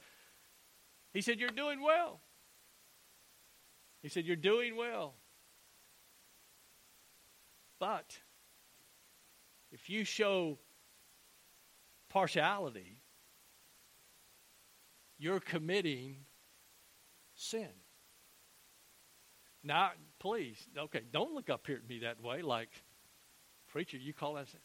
He 1.13 1.21
said, 1.21 1.39
You're 1.39 1.49
doing 1.49 1.81
well. 1.81 2.19
He 4.05 4.09
said, 4.09 4.27
You're 4.27 4.35
doing 4.35 4.77
well. 4.77 5.15
But 7.79 8.15
if 9.71 9.89
you 9.89 10.03
show 10.03 10.59
partiality, 12.09 13.01
you're 15.17 15.39
committing 15.39 16.17
sin. 17.33 17.69
Now, 19.63 19.93
please, 20.19 20.63
okay, 20.77 21.01
don't 21.11 21.33
look 21.33 21.49
up 21.49 21.65
here 21.65 21.77
at 21.77 21.89
me 21.89 21.97
that 22.01 22.21
way 22.21 22.43
like, 22.43 22.69
preacher, 23.69 23.97
you 23.97 24.13
call 24.13 24.35
that 24.35 24.49
sin. 24.49 24.59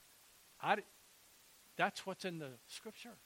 I, 0.60 0.76
That's 1.78 2.04
what's 2.04 2.26
in 2.26 2.38
the 2.38 2.50
scripture. 2.66 3.16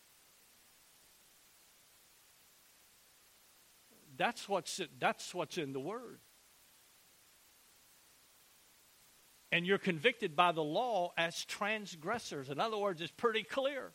That's 4.16 4.48
what's, 4.48 4.80
that's 4.98 5.34
what's 5.34 5.58
in 5.58 5.72
the 5.72 5.80
word. 5.80 6.20
And 9.52 9.64
you're 9.66 9.78
convicted 9.78 10.34
by 10.34 10.52
the 10.52 10.64
law 10.64 11.12
as 11.16 11.44
transgressors. 11.44 12.50
In 12.50 12.58
other 12.58 12.76
words, 12.76 13.00
it's 13.00 13.12
pretty 13.12 13.44
clear. 13.44 13.92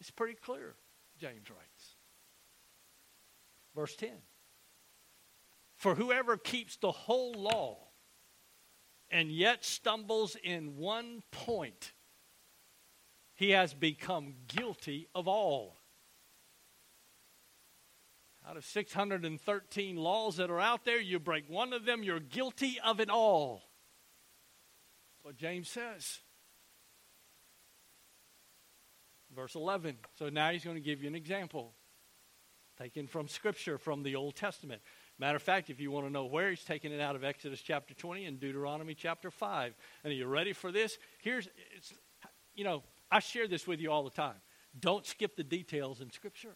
It's 0.00 0.10
pretty 0.10 0.34
clear, 0.34 0.74
James 1.18 1.48
writes. 1.50 1.96
Verse 3.74 3.96
10 3.96 4.10
For 5.76 5.94
whoever 5.94 6.36
keeps 6.36 6.76
the 6.76 6.92
whole 6.92 7.32
law 7.32 7.78
and 9.10 9.32
yet 9.32 9.64
stumbles 9.64 10.36
in 10.42 10.76
one 10.76 11.22
point, 11.30 11.92
he 13.34 13.50
has 13.50 13.72
become 13.72 14.34
guilty 14.46 15.08
of 15.14 15.26
all. 15.26 15.78
Out 18.48 18.56
of 18.56 18.64
613 18.64 19.96
laws 19.96 20.36
that 20.38 20.50
are 20.50 20.60
out 20.60 20.86
there, 20.86 20.98
you 20.98 21.18
break 21.18 21.50
one 21.50 21.74
of 21.74 21.84
them, 21.84 22.02
you're 22.02 22.18
guilty 22.18 22.78
of 22.82 22.98
it 22.98 23.10
all. 23.10 23.62
That's 25.12 25.24
what 25.24 25.36
James 25.36 25.68
says. 25.68 26.20
Verse 29.36 29.54
11. 29.54 29.98
So 30.18 30.30
now 30.30 30.50
he's 30.50 30.64
going 30.64 30.76
to 30.76 30.82
give 30.82 31.02
you 31.02 31.08
an 31.08 31.14
example 31.14 31.74
taken 32.78 33.06
from 33.06 33.28
Scripture 33.28 33.76
from 33.76 34.02
the 34.02 34.16
Old 34.16 34.36
Testament. 34.36 34.80
Matter 35.18 35.36
of 35.36 35.42
fact, 35.42 35.68
if 35.68 35.78
you 35.78 35.90
want 35.90 36.06
to 36.06 36.12
know 36.12 36.24
where, 36.24 36.48
he's 36.48 36.64
taking 36.64 36.92
it 36.92 37.00
out 37.00 37.16
of 37.16 37.24
Exodus 37.24 37.60
chapter 37.60 37.92
20 37.92 38.24
and 38.24 38.40
Deuteronomy 38.40 38.94
chapter 38.94 39.30
5. 39.30 39.74
And 40.04 40.12
are 40.12 40.16
you 40.16 40.26
ready 40.26 40.54
for 40.54 40.72
this? 40.72 40.96
Here's, 41.18 41.48
you 42.54 42.64
know, 42.64 42.82
I 43.10 43.18
share 43.18 43.46
this 43.46 43.66
with 43.66 43.80
you 43.80 43.90
all 43.90 44.04
the 44.04 44.10
time. 44.10 44.36
Don't 44.78 45.04
skip 45.04 45.36
the 45.36 45.44
details 45.44 46.00
in 46.00 46.10
Scripture. 46.10 46.54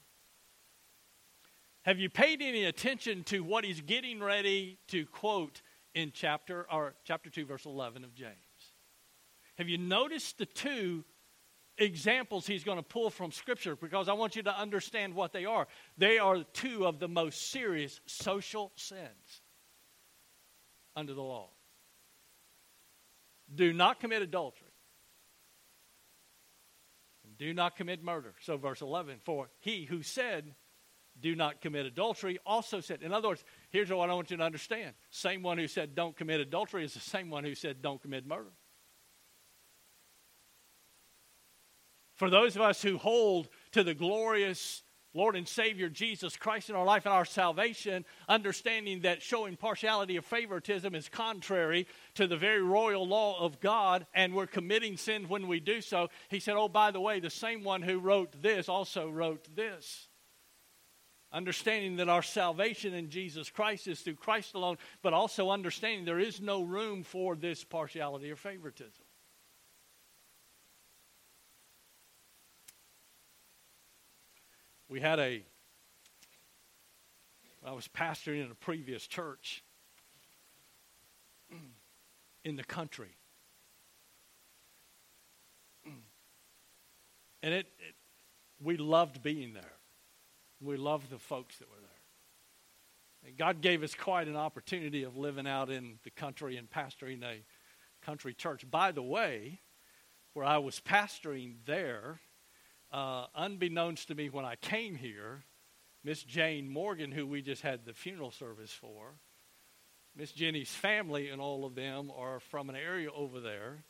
Have 1.83 1.99
you 1.99 2.09
paid 2.09 2.43
any 2.43 2.65
attention 2.65 3.25
to 3.25 3.43
what 3.43 3.65
he's 3.65 3.81
getting 3.81 4.23
ready 4.23 4.79
to 4.89 5.05
quote 5.07 5.63
in 5.95 6.13
chapter 6.15 6.67
or 6.71 6.95
chapter 7.05 7.29
2 7.29 7.45
verse 7.45 7.67
11 7.67 8.05
of 8.05 8.15
James? 8.15 8.37
Have 9.59 9.69
you 9.69 9.79
noticed 9.79 10.39
the 10.39 10.47
two 10.47 11.05
examples 11.79 12.47
he's 12.47 12.65
going 12.65 12.79
to 12.79 12.83
pull 12.83 13.11
from 13.11 13.33
Scripture 13.33 13.77
because 13.77 14.09
I 14.09 14.13
want 14.13 14.37
you 14.37 14.43
to 14.45 14.57
understand 14.59 15.15
what 15.15 15.33
they 15.33 15.45
are. 15.45 15.67
They 15.99 16.19
are 16.19 16.45
two 16.53 16.87
of 16.87 16.99
the 16.99 17.09
most 17.09 17.51
serious 17.51 18.01
social 18.07 18.73
sins 18.77 19.43
under 20.95 21.15
the 21.15 21.23
law. 21.23 21.51
Do 23.55 23.73
not 23.73 24.01
commit 24.01 24.23
adultery. 24.23 24.69
Do 27.39 27.53
not 27.53 27.77
commit 27.77 28.05
murder. 28.05 28.35
So, 28.41 28.57
verse 28.57 28.83
11 28.83 29.17
For 29.25 29.49
he 29.61 29.85
who 29.85 30.03
said, 30.03 30.55
Do 31.23 31.35
not 31.35 31.61
commit 31.61 31.87
adultery, 31.87 32.39
also 32.45 32.81
said, 32.81 33.03
In 33.03 33.13
other 33.13 33.29
words, 33.29 33.45
here's 33.71 33.91
what 33.91 34.11
I 34.11 34.15
want 34.15 34.31
you 34.31 34.37
to 34.37 34.43
understand. 34.43 34.95
Same 35.11 35.43
one 35.43 35.57
who 35.57 35.69
said, 35.69 35.95
Don't 35.95 36.17
commit 36.17 36.41
adultery 36.41 36.85
is 36.85 36.95
the 36.95 37.01
same 37.01 37.31
one 37.31 37.45
who 37.45 37.55
said, 37.55 37.81
Don't 37.81 38.03
commit 38.03 38.27
murder. 38.27 38.51
For 42.15 42.29
those 42.29 42.57
of 42.57 42.63
us 42.63 42.83
who 42.83 42.99
hold 42.99 43.49
to 43.73 43.83
the 43.83 43.95
glorious 43.95 44.83
Lord 45.15 45.37
and 45.37 45.47
Savior 45.47 45.89
Jesus 45.89 46.37
Christ 46.37 46.71
in 46.71 46.77
our 46.77 46.85
life 46.85 47.05
and 47.05 47.13
our 47.13 47.25
salvation, 47.25 48.05
understanding 48.29 49.03
that 49.03 49.23
showing 49.23 49.57
partiality 49.57 50.17
or 50.17 50.23
favoritism 50.23 50.95
is 50.95 51.09
contrary 51.09 51.87
to 52.15 52.27
the 52.27 52.37
very 52.37 52.63
royal 52.63 53.07
law 53.07 53.39
of 53.45 53.61
God, 53.61 54.07
and 54.15 54.35
we're 54.35 54.47
committing 54.47 54.97
sin 54.97 55.29
when 55.29 55.49
we 55.49 55.61
do 55.61 55.81
so. 55.81 56.09
He 56.29 56.41
said, 56.41 56.55
Oh, 56.57 56.69
by 56.69 56.91
the 56.91 57.01
way, 57.01 57.21
the 57.21 57.31
same 57.31 57.63
one 57.63 57.83
who 57.83 57.99
wrote 57.99 58.41
this 58.41 58.69
also 58.69 59.11
wrote 59.11 59.55
this. 59.55 60.09
Understanding 61.33 61.97
that 61.97 62.09
our 62.09 62.23
salvation 62.23 62.93
in 62.93 63.09
Jesus 63.09 63.49
Christ 63.49 63.89
is 63.89 64.01
through 64.01 64.17
Christ 64.17 64.55
alone, 64.55 64.77
but 65.01 65.15
also 65.15 65.51
understanding 65.51 66.05
there 66.05 66.19
is 66.19 66.41
no 66.41 66.63
room 66.63 67.03
for 67.03 67.35
this 67.35 67.65
partiality 67.65 68.31
or 68.31 68.37
favoritism. 68.37 69.05
We 74.89 75.01
had 75.01 75.19
a, 75.19 75.43
I 77.65 77.73
was 77.73 77.89
pastoring 77.89 78.45
in 78.45 78.51
a 78.51 78.55
previous 78.55 79.07
church 79.07 79.65
in 82.45 82.57
the 82.57 82.65
country. 82.65 83.17
And 87.43 87.53
it, 87.55 87.67
it, 87.81 87.95
we 88.63 88.77
loved 88.77 89.23
being 89.23 89.53
there. 89.53 89.73
We 90.63 90.77
loved 90.77 91.11
the 91.11 91.19
folks 91.19 91.59
that 91.59 91.69
were 91.69 91.81
there. 91.81 91.89
And 93.27 93.37
God 93.37 93.61
gave 93.61 93.83
us 93.83 93.95
quite 93.95 94.29
an 94.29 94.37
opportunity 94.37 95.03
of 95.03 95.17
living 95.17 95.47
out 95.47 95.71
in 95.71 95.99
the 96.05 96.11
country 96.11 96.57
and 96.57 96.71
pastoring 96.71 97.23
a 97.23 97.45
country 98.05 98.35
church. 98.35 98.69
By 98.71 98.93
the 98.93 99.03
way, 99.03 99.61
where 100.35 100.45
I 100.45 100.59
was 100.59 100.81
pastoring 100.81 101.57
there, 101.67 102.21
uh, 102.93 103.27
unbeknownst 103.35 104.09
to 104.09 104.15
me 104.15 104.29
when 104.29 104.45
I 104.45 104.57
came 104.57 104.95
here, 104.95 105.45
Miss 106.05 106.23
Jane 106.23 106.69
Morgan, 106.69 107.13
who 107.13 107.27
we 107.27 107.43
just 107.43 107.63
had 107.63 107.85
the 107.85 107.93
funeral 107.93 108.31
service 108.31 108.73
for, 108.73 109.15
Miss 110.15 110.33
Jenny's 110.33 110.71
family 110.71 111.29
and 111.29 111.41
all 111.41 111.65
of 111.65 111.75
them 111.75 112.11
are 112.15 112.41
from 112.41 112.69
an 112.69 112.77
area 112.77 113.09
over 113.13 113.41
there. 113.41 113.85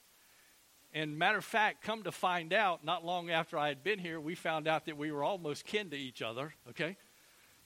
And 0.95 1.19
matter 1.19 1.39
of 1.39 1.45
fact, 1.45 1.83
come 1.83 2.03
to 2.03 2.13
find 2.13 2.53
out, 2.53 2.85
not 2.85 3.05
long 3.05 3.31
after 3.31 3.57
I 3.57 3.69
had 3.69 3.83
been 3.83 3.99
here, 3.99 4.21
we 4.21 4.35
found 4.35 4.69
out 4.69 4.87
that 4.87 4.99
we 4.99 5.11
were 5.11 5.25
almost 5.25 5.65
kin 5.65 5.89
to 5.91 5.97
each 5.97 6.21
other, 6.21 6.55
okay? 6.69 6.97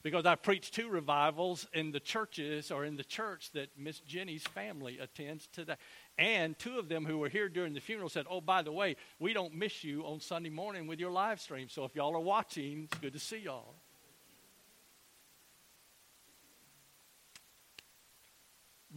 Because 0.01 0.25
I 0.25 0.35
preached 0.35 0.73
two 0.73 0.87
revivals 0.87 1.67
in 1.73 1.91
the 1.91 1.99
churches 1.99 2.71
or 2.71 2.85
in 2.85 2.95
the 2.95 3.03
church 3.03 3.51
that 3.51 3.69
Miss 3.77 3.99
Jenny's 3.99 4.43
family 4.43 4.99
attends 4.99 5.47
today. 5.47 5.75
And 6.17 6.57
two 6.57 6.79
of 6.79 6.87
them 6.87 7.03
who 7.03 7.17
were 7.17 7.27
here 7.27 7.49
during 7.49 7.73
the 7.73 7.81
funeral 7.81 8.07
said, 8.07 8.25
Oh, 8.29 8.39
by 8.39 8.61
the 8.61 8.71
way, 8.71 8.95
we 9.19 9.33
don't 9.33 9.53
miss 9.53 9.83
you 9.83 10.03
on 10.03 10.21
Sunday 10.21 10.49
morning 10.49 10.87
with 10.87 10.99
your 10.99 11.11
live 11.11 11.41
stream. 11.41 11.67
So 11.67 11.83
if 11.83 11.95
y'all 11.95 12.15
are 12.15 12.21
watching, 12.21 12.83
it's 12.83 12.99
good 12.99 13.13
to 13.13 13.19
see 13.19 13.39
y'all. 13.39 13.75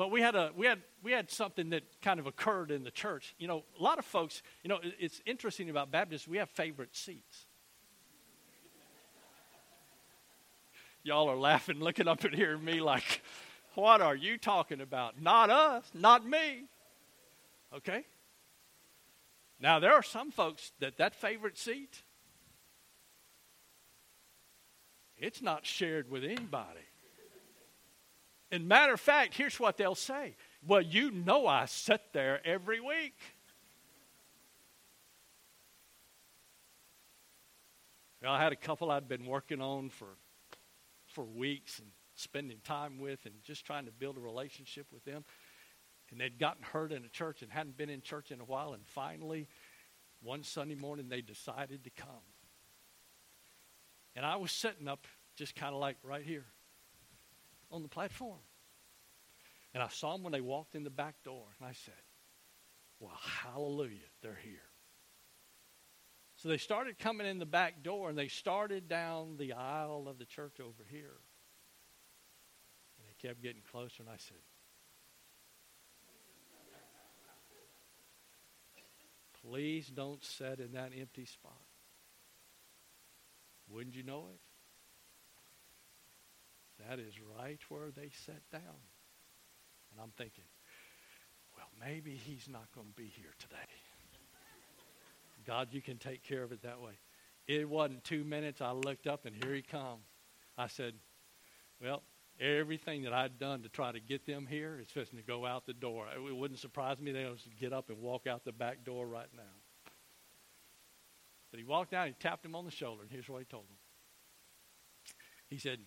But 0.01 0.11
we 0.11 0.23
had 0.23 0.35
a 0.35 0.51
we 0.57 0.65
had 0.65 0.81
we 1.03 1.13
had 1.13 1.31
something 1.31 1.69
that 1.71 1.83
kind 2.01 2.19
of 2.19 2.27
occurred 2.27 2.71
in 2.71 2.85
the 2.85 2.91
church. 2.91 3.35
You 3.39 3.47
know, 3.47 3.65
a 3.79 3.83
lot 3.83 3.99
of 3.99 4.07
folks, 4.07 4.43
you 4.63 4.71
know, 4.71 4.81
it's 4.99 5.21
interesting 5.27 5.69
about 5.69 5.91
Baptists, 5.91 6.27
we 6.27 6.39
have 6.39 6.49
favorite 6.49 6.97
seats. 6.97 7.45
Y'all 11.03 11.29
are 11.29 11.37
laughing, 11.37 11.81
looking 11.81 12.09
up 12.09 12.25
at 12.25 12.35
here 12.35 12.57
me 12.57 12.81
like, 12.81 13.21
what 13.75 14.01
are 14.01 14.15
you 14.17 14.39
talking 14.39 14.81
about? 14.81 15.21
Not 15.21 15.51
us, 15.51 15.91
not 15.93 16.25
me. 16.27 16.65
Okay? 17.77 18.07
Now, 19.61 19.81
there 19.81 19.93
are 19.93 20.03
some 20.03 20.31
folks 20.31 20.73
that 20.81 20.97
that 20.97 21.15
favorite 21.15 21.59
seat, 21.59 22.05
it's 25.19 25.43
not 25.43 25.67
shared 25.67 26.11
with 26.11 26.25
anybody. 26.25 26.90
And 28.53 28.67
matter 28.67 28.93
of 28.93 29.01
fact, 29.01 29.35
here's 29.35 29.61
what 29.61 29.77
they'll 29.77 29.95
say. 29.95 30.37
Well, 30.67 30.83
you 30.83 31.11
know 31.11 31.47
I 31.47 31.67
sit 31.67 32.01
there 32.13 32.41
every 32.45 32.81
week. 32.81 33.15
Well, 38.23 38.33
I 38.33 38.43
had 38.43 38.53
a 38.53 38.57
couple 38.57 38.91
I'd 38.91 39.09
been 39.09 39.27
working 39.27 39.61
on 39.61 39.91
for 39.91 40.09
for 41.07 41.25
weeks 41.25 41.81
and 41.81 41.89
spending 42.15 42.59
time 42.63 42.99
with 43.01 43.25
and 43.25 43.35
just 43.43 43.65
trying 43.65 43.87
to 43.87 43.91
build 43.91 44.17
a 44.17 44.21
relationship 44.21 44.87
with 44.93 45.05
them 45.05 45.25
and 46.11 46.21
they'd 46.21 46.39
gotten 46.39 46.63
hurt 46.63 46.93
in 46.93 47.05
a 47.05 47.09
church 47.09 47.43
and 47.43 47.51
hadn't 47.51 47.77
been 47.77 47.91
in 47.91 48.01
church 48.01 48.31
in 48.31 48.41
a 48.41 48.45
while. 48.45 48.73
And 48.73 48.83
finally, 48.87 49.49
one 50.23 50.43
Sunday 50.43 50.75
morning, 50.75 51.09
they 51.09 51.21
decided 51.21 51.85
to 51.85 51.91
come. 51.91 52.09
And 54.17 54.27
I 54.27 54.37
was 54.37 54.51
sitting 54.51 54.89
up 54.89 55.07
just 55.37 55.55
kind 55.55 55.73
of 55.73 55.81
like 55.81 55.97
right 56.03 56.25
here 56.25 56.47
on 57.71 57.83
the 57.83 57.89
platform. 57.89 58.39
And 59.73 59.83
I 59.83 59.89
saw 59.89 60.13
them 60.13 60.23
when 60.23 60.33
they 60.33 60.41
walked 60.41 60.75
in 60.75 60.85
the 60.85 60.91
back 60.91 61.23
door. 61.25 61.45
And 61.59 61.69
I 61.69 61.73
said, 61.73 61.95
Well, 62.99 63.19
hallelujah, 63.45 63.99
they're 64.23 64.39
here. 64.43 64.63
So 66.37 66.49
they 66.49 66.57
started 66.57 66.99
coming 66.99 67.27
in 67.27 67.39
the 67.39 67.47
back 67.47 67.83
door 67.83 68.09
and 68.09 68.19
they 68.19 68.29
started 68.29 68.89
down 68.89 69.37
the 69.37 69.53
aisle 69.53 70.07
of 70.09 70.19
the 70.19 70.25
church 70.25 70.59
over 70.59 70.85
here. 70.91 71.19
And 72.99 73.07
they 73.07 73.29
kept 73.29 73.43
getting 73.43 73.63
closer. 73.71 74.03
And 74.03 74.09
I 74.09 74.17
said, 74.17 74.39
Please 79.43 79.89
don't 79.89 80.23
sit 80.23 80.61
in 80.61 80.73
that 80.73 80.93
empty 80.99 81.25
spot. 81.25 81.53
Wouldn't 83.69 83.95
you 83.95 84.03
know 84.03 84.27
it? 84.33 84.41
That 86.89 86.99
is 86.99 87.15
right 87.39 87.61
where 87.69 87.91
they 87.91 88.11
sat 88.27 88.43
down. 88.51 88.81
And 89.93 90.01
I'm 90.01 90.13
thinking, 90.17 90.45
well, 91.57 91.69
maybe 91.85 92.13
he's 92.13 92.49
not 92.49 92.71
going 92.75 92.89
to 92.89 92.95
be 92.95 93.13
here 93.17 93.35
today. 93.39 93.57
God, 95.47 95.69
you 95.73 95.83
can 95.83 95.99
take 95.99 96.23
care 96.23 96.43
of 96.43 96.53
it 96.53 96.63
that 96.63 96.81
way. 96.81 96.93
It 97.47 97.69
wasn't 97.69 98.05
two 98.05 98.25
minutes. 98.25 98.61
I 98.61 98.73
looked 98.73 99.07
up 99.07 99.27
and 99.27 99.35
here 99.43 99.55
he 99.55 99.63
come. 99.63 99.99
I 100.57 100.69
said, 100.69 100.95
well, 101.83 102.03
everything 102.39 103.03
that 103.03 103.13
I'd 103.13 103.39
done 103.39 103.63
to 103.63 103.69
try 103.69 103.91
to 103.91 104.01
get 104.01 104.27
them 104.27 104.47
here 104.49 104.79
is 104.81 104.89
fixing 104.89 105.19
to 105.19 105.25
go 105.25 105.47
out 105.47 105.67
the 105.67 105.73
door. 105.73 106.07
It 106.15 106.37
wouldn't 106.37 106.61
surprise 106.61 107.01
me 107.01 107.13
they 107.13 107.25
would 107.25 107.41
get 107.59 107.73
up 107.73 107.89
and 107.89 107.99
walk 108.01 108.27
out 108.27 108.45
the 108.45 108.53
back 108.53 108.85
door 108.85 109.07
right 109.07 109.29
now. 109.35 109.43
But 111.51 111.59
he 111.59 111.65
walked 111.65 111.95
out, 111.95 112.07
he 112.07 112.13
tapped 112.13 112.45
him 112.45 112.55
on 112.55 112.65
the 112.65 112.71
shoulder, 112.71 113.03
and 113.03 113.11
here's 113.11 113.29
what 113.29 113.39
he 113.41 113.45
told 113.45 113.65
him. 113.65 113.77
He 115.49 115.59
said, 115.59 115.81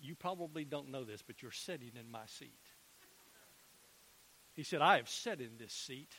You 0.00 0.14
probably 0.14 0.64
don't 0.64 0.90
know 0.90 1.04
this, 1.04 1.22
but 1.22 1.40
you're 1.40 1.50
sitting 1.50 1.92
in 1.98 2.10
my 2.10 2.26
seat. 2.26 2.60
He 4.52 4.62
said, 4.62 4.82
I 4.82 4.96
have 4.96 5.08
sat 5.08 5.40
in 5.40 5.56
this 5.58 5.72
seat 5.72 6.14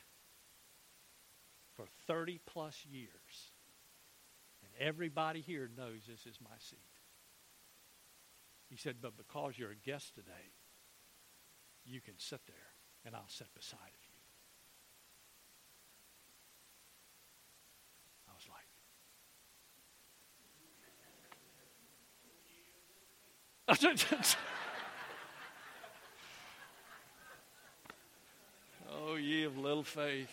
for 1.76 1.86
30 2.08 2.40
plus 2.46 2.86
years. 2.90 3.52
And 4.64 4.72
everybody 4.88 5.42
here 5.42 5.70
knows 5.78 6.02
this 6.08 6.26
is 6.26 6.40
my 6.42 6.56
seat. 6.60 6.80
He 8.70 8.76
said, 8.76 8.96
But 9.02 9.18
because 9.18 9.58
you're 9.58 9.72
a 9.72 9.76
guest 9.76 10.16
today, 10.16 10.52
you 11.86 12.02
can 12.02 12.16
sit 12.18 12.42
there 12.48 12.56
and 13.06 13.16
I'll 13.16 13.30
sit 13.30 13.54
beside 13.54 13.80
you. 14.02 14.10
I 18.28 18.34
was 18.34 18.48
like, 18.50 18.66
oh, 28.92 29.16
ye 29.16 29.44
of 29.44 29.58
little 29.58 29.82
faith. 29.84 30.30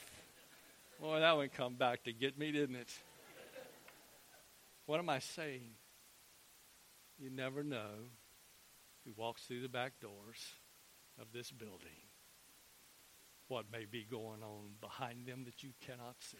Boy, 1.01 1.21
that 1.21 1.35
one 1.37 1.49
come 1.49 1.75
back 1.75 2.05
to 2.05 2.13
get 2.13 2.39
me, 2.39 2.53
didn't 2.53 2.77
it? 2.77 2.91
What 4.85 4.99
am 4.99 5.09
I 5.09 5.21
saying? 5.21 5.63
You 7.19 7.31
never 7.31 7.65
know 7.65 8.11
who 9.07 9.13
walks 9.17 9.45
through 9.45 9.63
the 9.63 9.69
back 9.69 9.99
doors 10.01 10.57
of 11.19 11.29
this 11.33 11.51
building, 11.51 12.05
what 13.49 13.65
may 13.73 13.87
be 13.87 14.05
going 14.05 14.43
on 14.43 14.73
behind 14.81 15.27
them 15.27 15.45
that 15.47 15.63
you 15.63 15.71
cannot 15.81 16.17
see. 16.21 16.37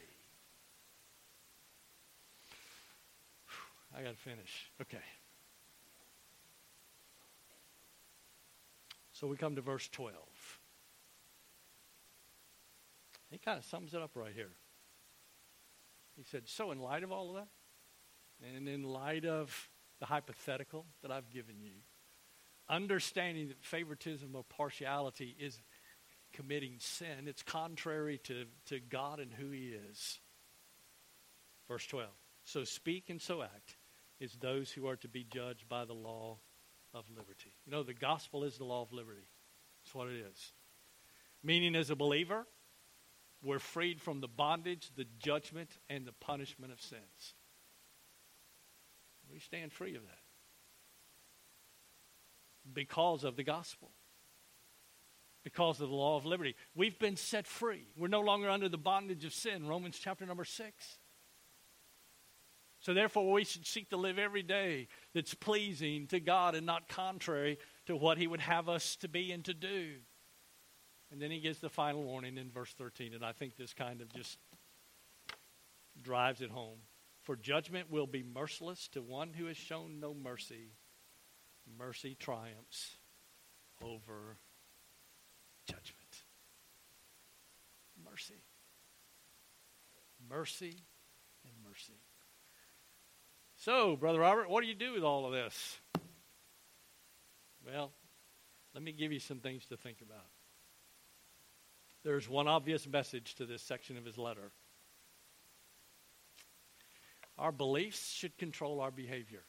I 3.97 4.03
got 4.03 4.11
to 4.11 4.17
finish. 4.17 4.71
Okay. 4.81 4.99
So 9.23 9.29
we 9.29 9.37
come 9.37 9.55
to 9.55 9.61
verse 9.61 9.89
12. 9.93 10.17
He 13.31 13.39
kind 13.39 13.57
of 13.57 13.65
sums 13.65 13.95
it 13.95 14.03
up 14.03 14.11
right 14.17 14.33
here. 14.35 14.51
He 16.17 16.25
said, 16.25 16.49
So, 16.49 16.73
in 16.73 16.81
light 16.81 17.05
of 17.05 17.13
all 17.13 17.29
of 17.31 17.37
that, 17.37 17.47
and 18.57 18.69
in 18.69 18.83
light 18.83 19.25
of 19.25 19.71
the 20.01 20.07
hypothetical 20.07 20.87
that 21.03 21.13
I've 21.13 21.31
given 21.31 21.61
you, 21.61 21.71
understanding 22.69 23.47
that 23.47 23.63
favoritism 23.63 24.35
or 24.35 24.43
partiality 24.43 25.37
is 25.39 25.63
committing 26.33 26.75
sin. 26.81 27.29
It's 27.29 27.45
contrary 27.45 28.19
to, 28.25 28.47
to 28.67 28.81
God 28.81 29.21
and 29.21 29.33
who 29.33 29.53
He 29.53 29.69
is. 29.89 30.19
Verse 31.69 31.87
12. 31.87 32.09
So 32.43 32.65
speak 32.65 33.09
and 33.09 33.23
so 33.23 33.41
act 33.41 33.77
is 34.19 34.33
those 34.41 34.73
who 34.73 34.89
are 34.89 34.97
to 34.97 35.09
be 35.09 35.23
judged 35.23 35.69
by 35.69 35.85
the 35.85 35.95
law 35.95 36.39
of 36.95 37.05
liberty. 37.11 37.55
You 37.65 37.73
know, 37.73 37.83
the 37.83 37.95
gospel 37.95 38.45
is 38.45 38.59
the 38.59 38.65
law 38.65 38.83
of 38.83 38.93
liberty. 38.93 39.29
That's 39.83 39.95
what 39.95 40.09
it 40.09 40.25
is. 40.31 40.53
Meaning, 41.43 41.75
as 41.75 41.91
a 41.91 41.97
believer, 41.97 42.47
we're 43.43 43.59
freed 43.59 44.01
from 44.01 44.21
the 44.21 44.29
bondage, 44.29 44.91
the 44.97 45.07
judgment, 45.19 45.71
and 45.91 46.07
the 46.07 46.13
punishment 46.13 46.73
of 46.73 46.81
sins. 46.81 47.35
We 49.31 49.41
stand 49.41 49.73
free 49.73 49.97
of 49.97 50.03
that 50.03 50.19
because 52.73 53.25
of 53.25 53.37
the 53.37 53.43
gospel, 53.43 53.91
because 55.43 55.81
of 55.81 55.89
the 55.89 55.95
law 55.95 56.17
of 56.17 56.27
liberty. 56.27 56.55
We've 56.75 56.99
been 56.99 57.17
set 57.17 57.47
free. 57.47 57.89
We're 57.97 58.09
no 58.09 58.21
longer 58.21 58.49
under 58.51 58.69
the 58.69 58.79
bondage 58.79 59.25
of 59.25 59.33
sin, 59.33 59.67
Romans 59.67 59.99
chapter 59.99 60.27
number 60.27 60.45
6. 60.45 60.99
So, 62.83 62.95
therefore, 62.95 63.33
we 63.33 63.45
should 63.45 63.67
seek 63.67 63.91
to 63.91 63.97
live 63.97 64.19
every 64.19 64.43
day 64.43 64.89
that's 65.15 65.35
pleasing 65.35 66.07
to 66.09 66.21
God 66.21 66.55
and 66.55 66.67
not 66.67 66.89
contrary 66.89 67.59
to 67.87 67.97
what 67.97 68.19
He 68.19 68.27
would 68.27 68.41
have 68.41 68.69
us 68.69 68.97
to 68.97 69.09
be 69.09 69.33
and 69.33 69.45
to 69.45 69.55
do. 69.55 69.95
And 71.11 71.23
then 71.23 71.31
He 71.31 71.41
gives 71.41 71.61
the 71.61 71.69
final 71.69 72.03
warning 72.03 72.37
in 72.37 72.51
verse 72.51 72.75
13, 72.77 73.15
and 73.15 73.25
I 73.25 73.33
think 73.33 73.57
this 73.57 73.73
kind 73.73 74.01
of 74.01 74.13
just 74.13 74.39
drives 76.03 76.41
it 76.41 76.51
home. 76.51 76.79
For 77.23 77.37
judgment 77.37 77.91
will 77.91 78.09
be 78.09 78.25
merciless 78.25 78.89
to 78.89 79.01
one 79.01 79.33
who 79.33 79.47
has 79.47 79.57
shown 79.57 80.01
no 80.01 80.13
mercy 80.13 80.73
mercy 81.79 82.17
triumphs 82.19 82.97
over 83.83 84.37
judgment. 85.67 86.25
Mercy. 88.05 88.43
Mercy 90.29 90.77
and 91.45 91.55
mercy. 91.69 92.01
So, 93.65 93.95
Brother 93.95 94.19
Robert, 94.19 94.51
what 94.51 94.63
do 94.63 94.67
you 94.67 94.75
do 94.75 94.95
with 94.95 95.05
all 95.05 95.25
of 95.25 95.31
this? 95.31 95.79
Well, 97.65 97.93
let 98.75 98.83
me 98.83 98.91
give 98.91 99.13
you 99.13 99.21
some 99.21 99.39
things 99.39 99.67
to 99.67 99.77
think 99.77 99.99
about. 100.03 100.27
There's 102.03 102.29
one 102.29 102.49
obvious 102.49 102.89
message 102.89 103.37
to 103.37 103.47
this 103.47 103.63
section 103.63 103.97
of 103.97 104.05
his 104.05 104.19
letter. 104.19 104.51
Our 107.39 107.53
beliefs 107.53 108.13
should 108.13 108.37
control 108.37 108.81
our 108.81 108.91
behavior. 108.91 109.45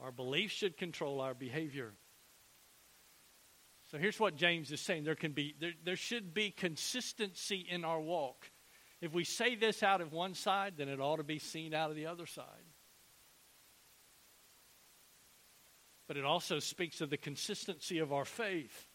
Our 0.00 0.12
beliefs 0.12 0.54
should 0.54 0.76
control 0.76 1.20
our 1.20 1.34
behavior. 1.34 1.90
So 3.90 3.98
here's 3.98 4.20
what 4.20 4.36
James 4.36 4.70
is 4.70 4.80
saying 4.80 5.02
there 5.02 5.16
can 5.16 5.32
be 5.32 5.56
there, 5.58 5.72
there 5.84 5.96
should 5.96 6.32
be 6.32 6.52
consistency 6.52 7.66
in 7.68 7.84
our 7.84 8.00
walk. 8.00 8.48
If 9.00 9.12
we 9.12 9.24
say 9.24 9.54
this 9.54 9.82
out 9.82 10.00
of 10.00 10.12
one 10.12 10.34
side, 10.34 10.74
then 10.76 10.88
it 10.88 11.00
ought 11.00 11.16
to 11.16 11.24
be 11.24 11.38
seen 11.38 11.72
out 11.72 11.90
of 11.90 11.96
the 11.96 12.06
other 12.06 12.26
side. 12.26 12.44
But 16.08 16.16
it 16.16 16.24
also 16.24 16.58
speaks 16.58 17.00
of 17.00 17.10
the 17.10 17.16
consistency 17.16 17.98
of 17.98 18.12
our 18.12 18.24
faith. 18.24 18.86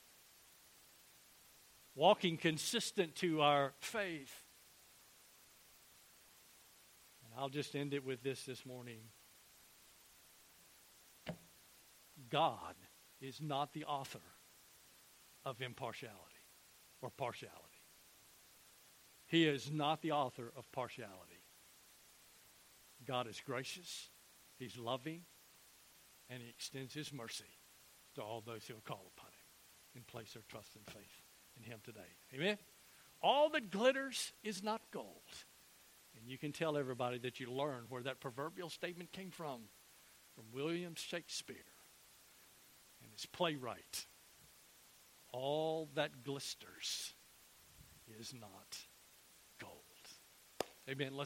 Walking 1.96 2.38
consistent 2.38 3.16
to 3.18 3.42
our 3.42 3.74
faith. 3.80 4.44
And 7.24 7.34
I'll 7.40 7.50
just 7.50 7.76
end 7.76 7.94
it 7.94 8.04
with 8.04 8.24
this 8.24 8.44
this 8.44 8.66
morning. 8.66 9.00
God 12.30 12.74
is 13.22 13.40
not 13.40 13.74
the 13.74 13.86
author 13.86 14.20
of 15.46 15.62
impartiality 15.62 16.18
or 17.02 17.12
partiality. 17.12 17.73
He 19.34 19.48
is 19.48 19.72
not 19.72 20.04
the 20.04 20.12
author 20.12 20.54
of 20.56 20.72
partiality. 20.72 21.42
God 23.08 23.26
is 23.26 23.42
gracious, 23.44 24.10
He's 24.60 24.78
loving, 24.78 25.22
and 26.30 26.40
He 26.40 26.50
extends 26.50 26.94
His 26.94 27.12
mercy 27.12 27.50
to 28.14 28.22
all 28.22 28.44
those 28.46 28.68
who 28.68 28.76
will 28.76 28.82
call 28.82 29.12
upon 29.18 29.32
Him 29.32 29.96
and 29.96 30.06
place 30.06 30.34
their 30.34 30.44
trust 30.50 30.76
and 30.76 30.86
faith 30.86 31.24
in 31.58 31.64
Him 31.64 31.80
today. 31.84 32.02
Amen? 32.36 32.60
All 33.24 33.50
that 33.50 33.72
glitters 33.72 34.34
is 34.44 34.62
not 34.62 34.82
gold. 34.92 35.08
And 36.16 36.30
you 36.30 36.38
can 36.38 36.52
tell 36.52 36.78
everybody 36.78 37.18
that 37.18 37.40
you 37.40 37.52
learned 37.52 37.88
where 37.90 38.04
that 38.04 38.20
proverbial 38.20 38.70
statement 38.70 39.14
came 39.14 39.32
from, 39.32 39.62
from 40.36 40.44
William 40.54 40.94
Shakespeare 40.94 41.56
and 43.02 43.12
his 43.12 43.26
playwright. 43.26 44.06
All 45.32 45.90
that 45.96 46.24
glisters 46.24 47.14
is 48.20 48.32
not 48.32 48.52
gold. 48.52 48.93
Amen. 50.90 51.14
Let's 51.14 51.22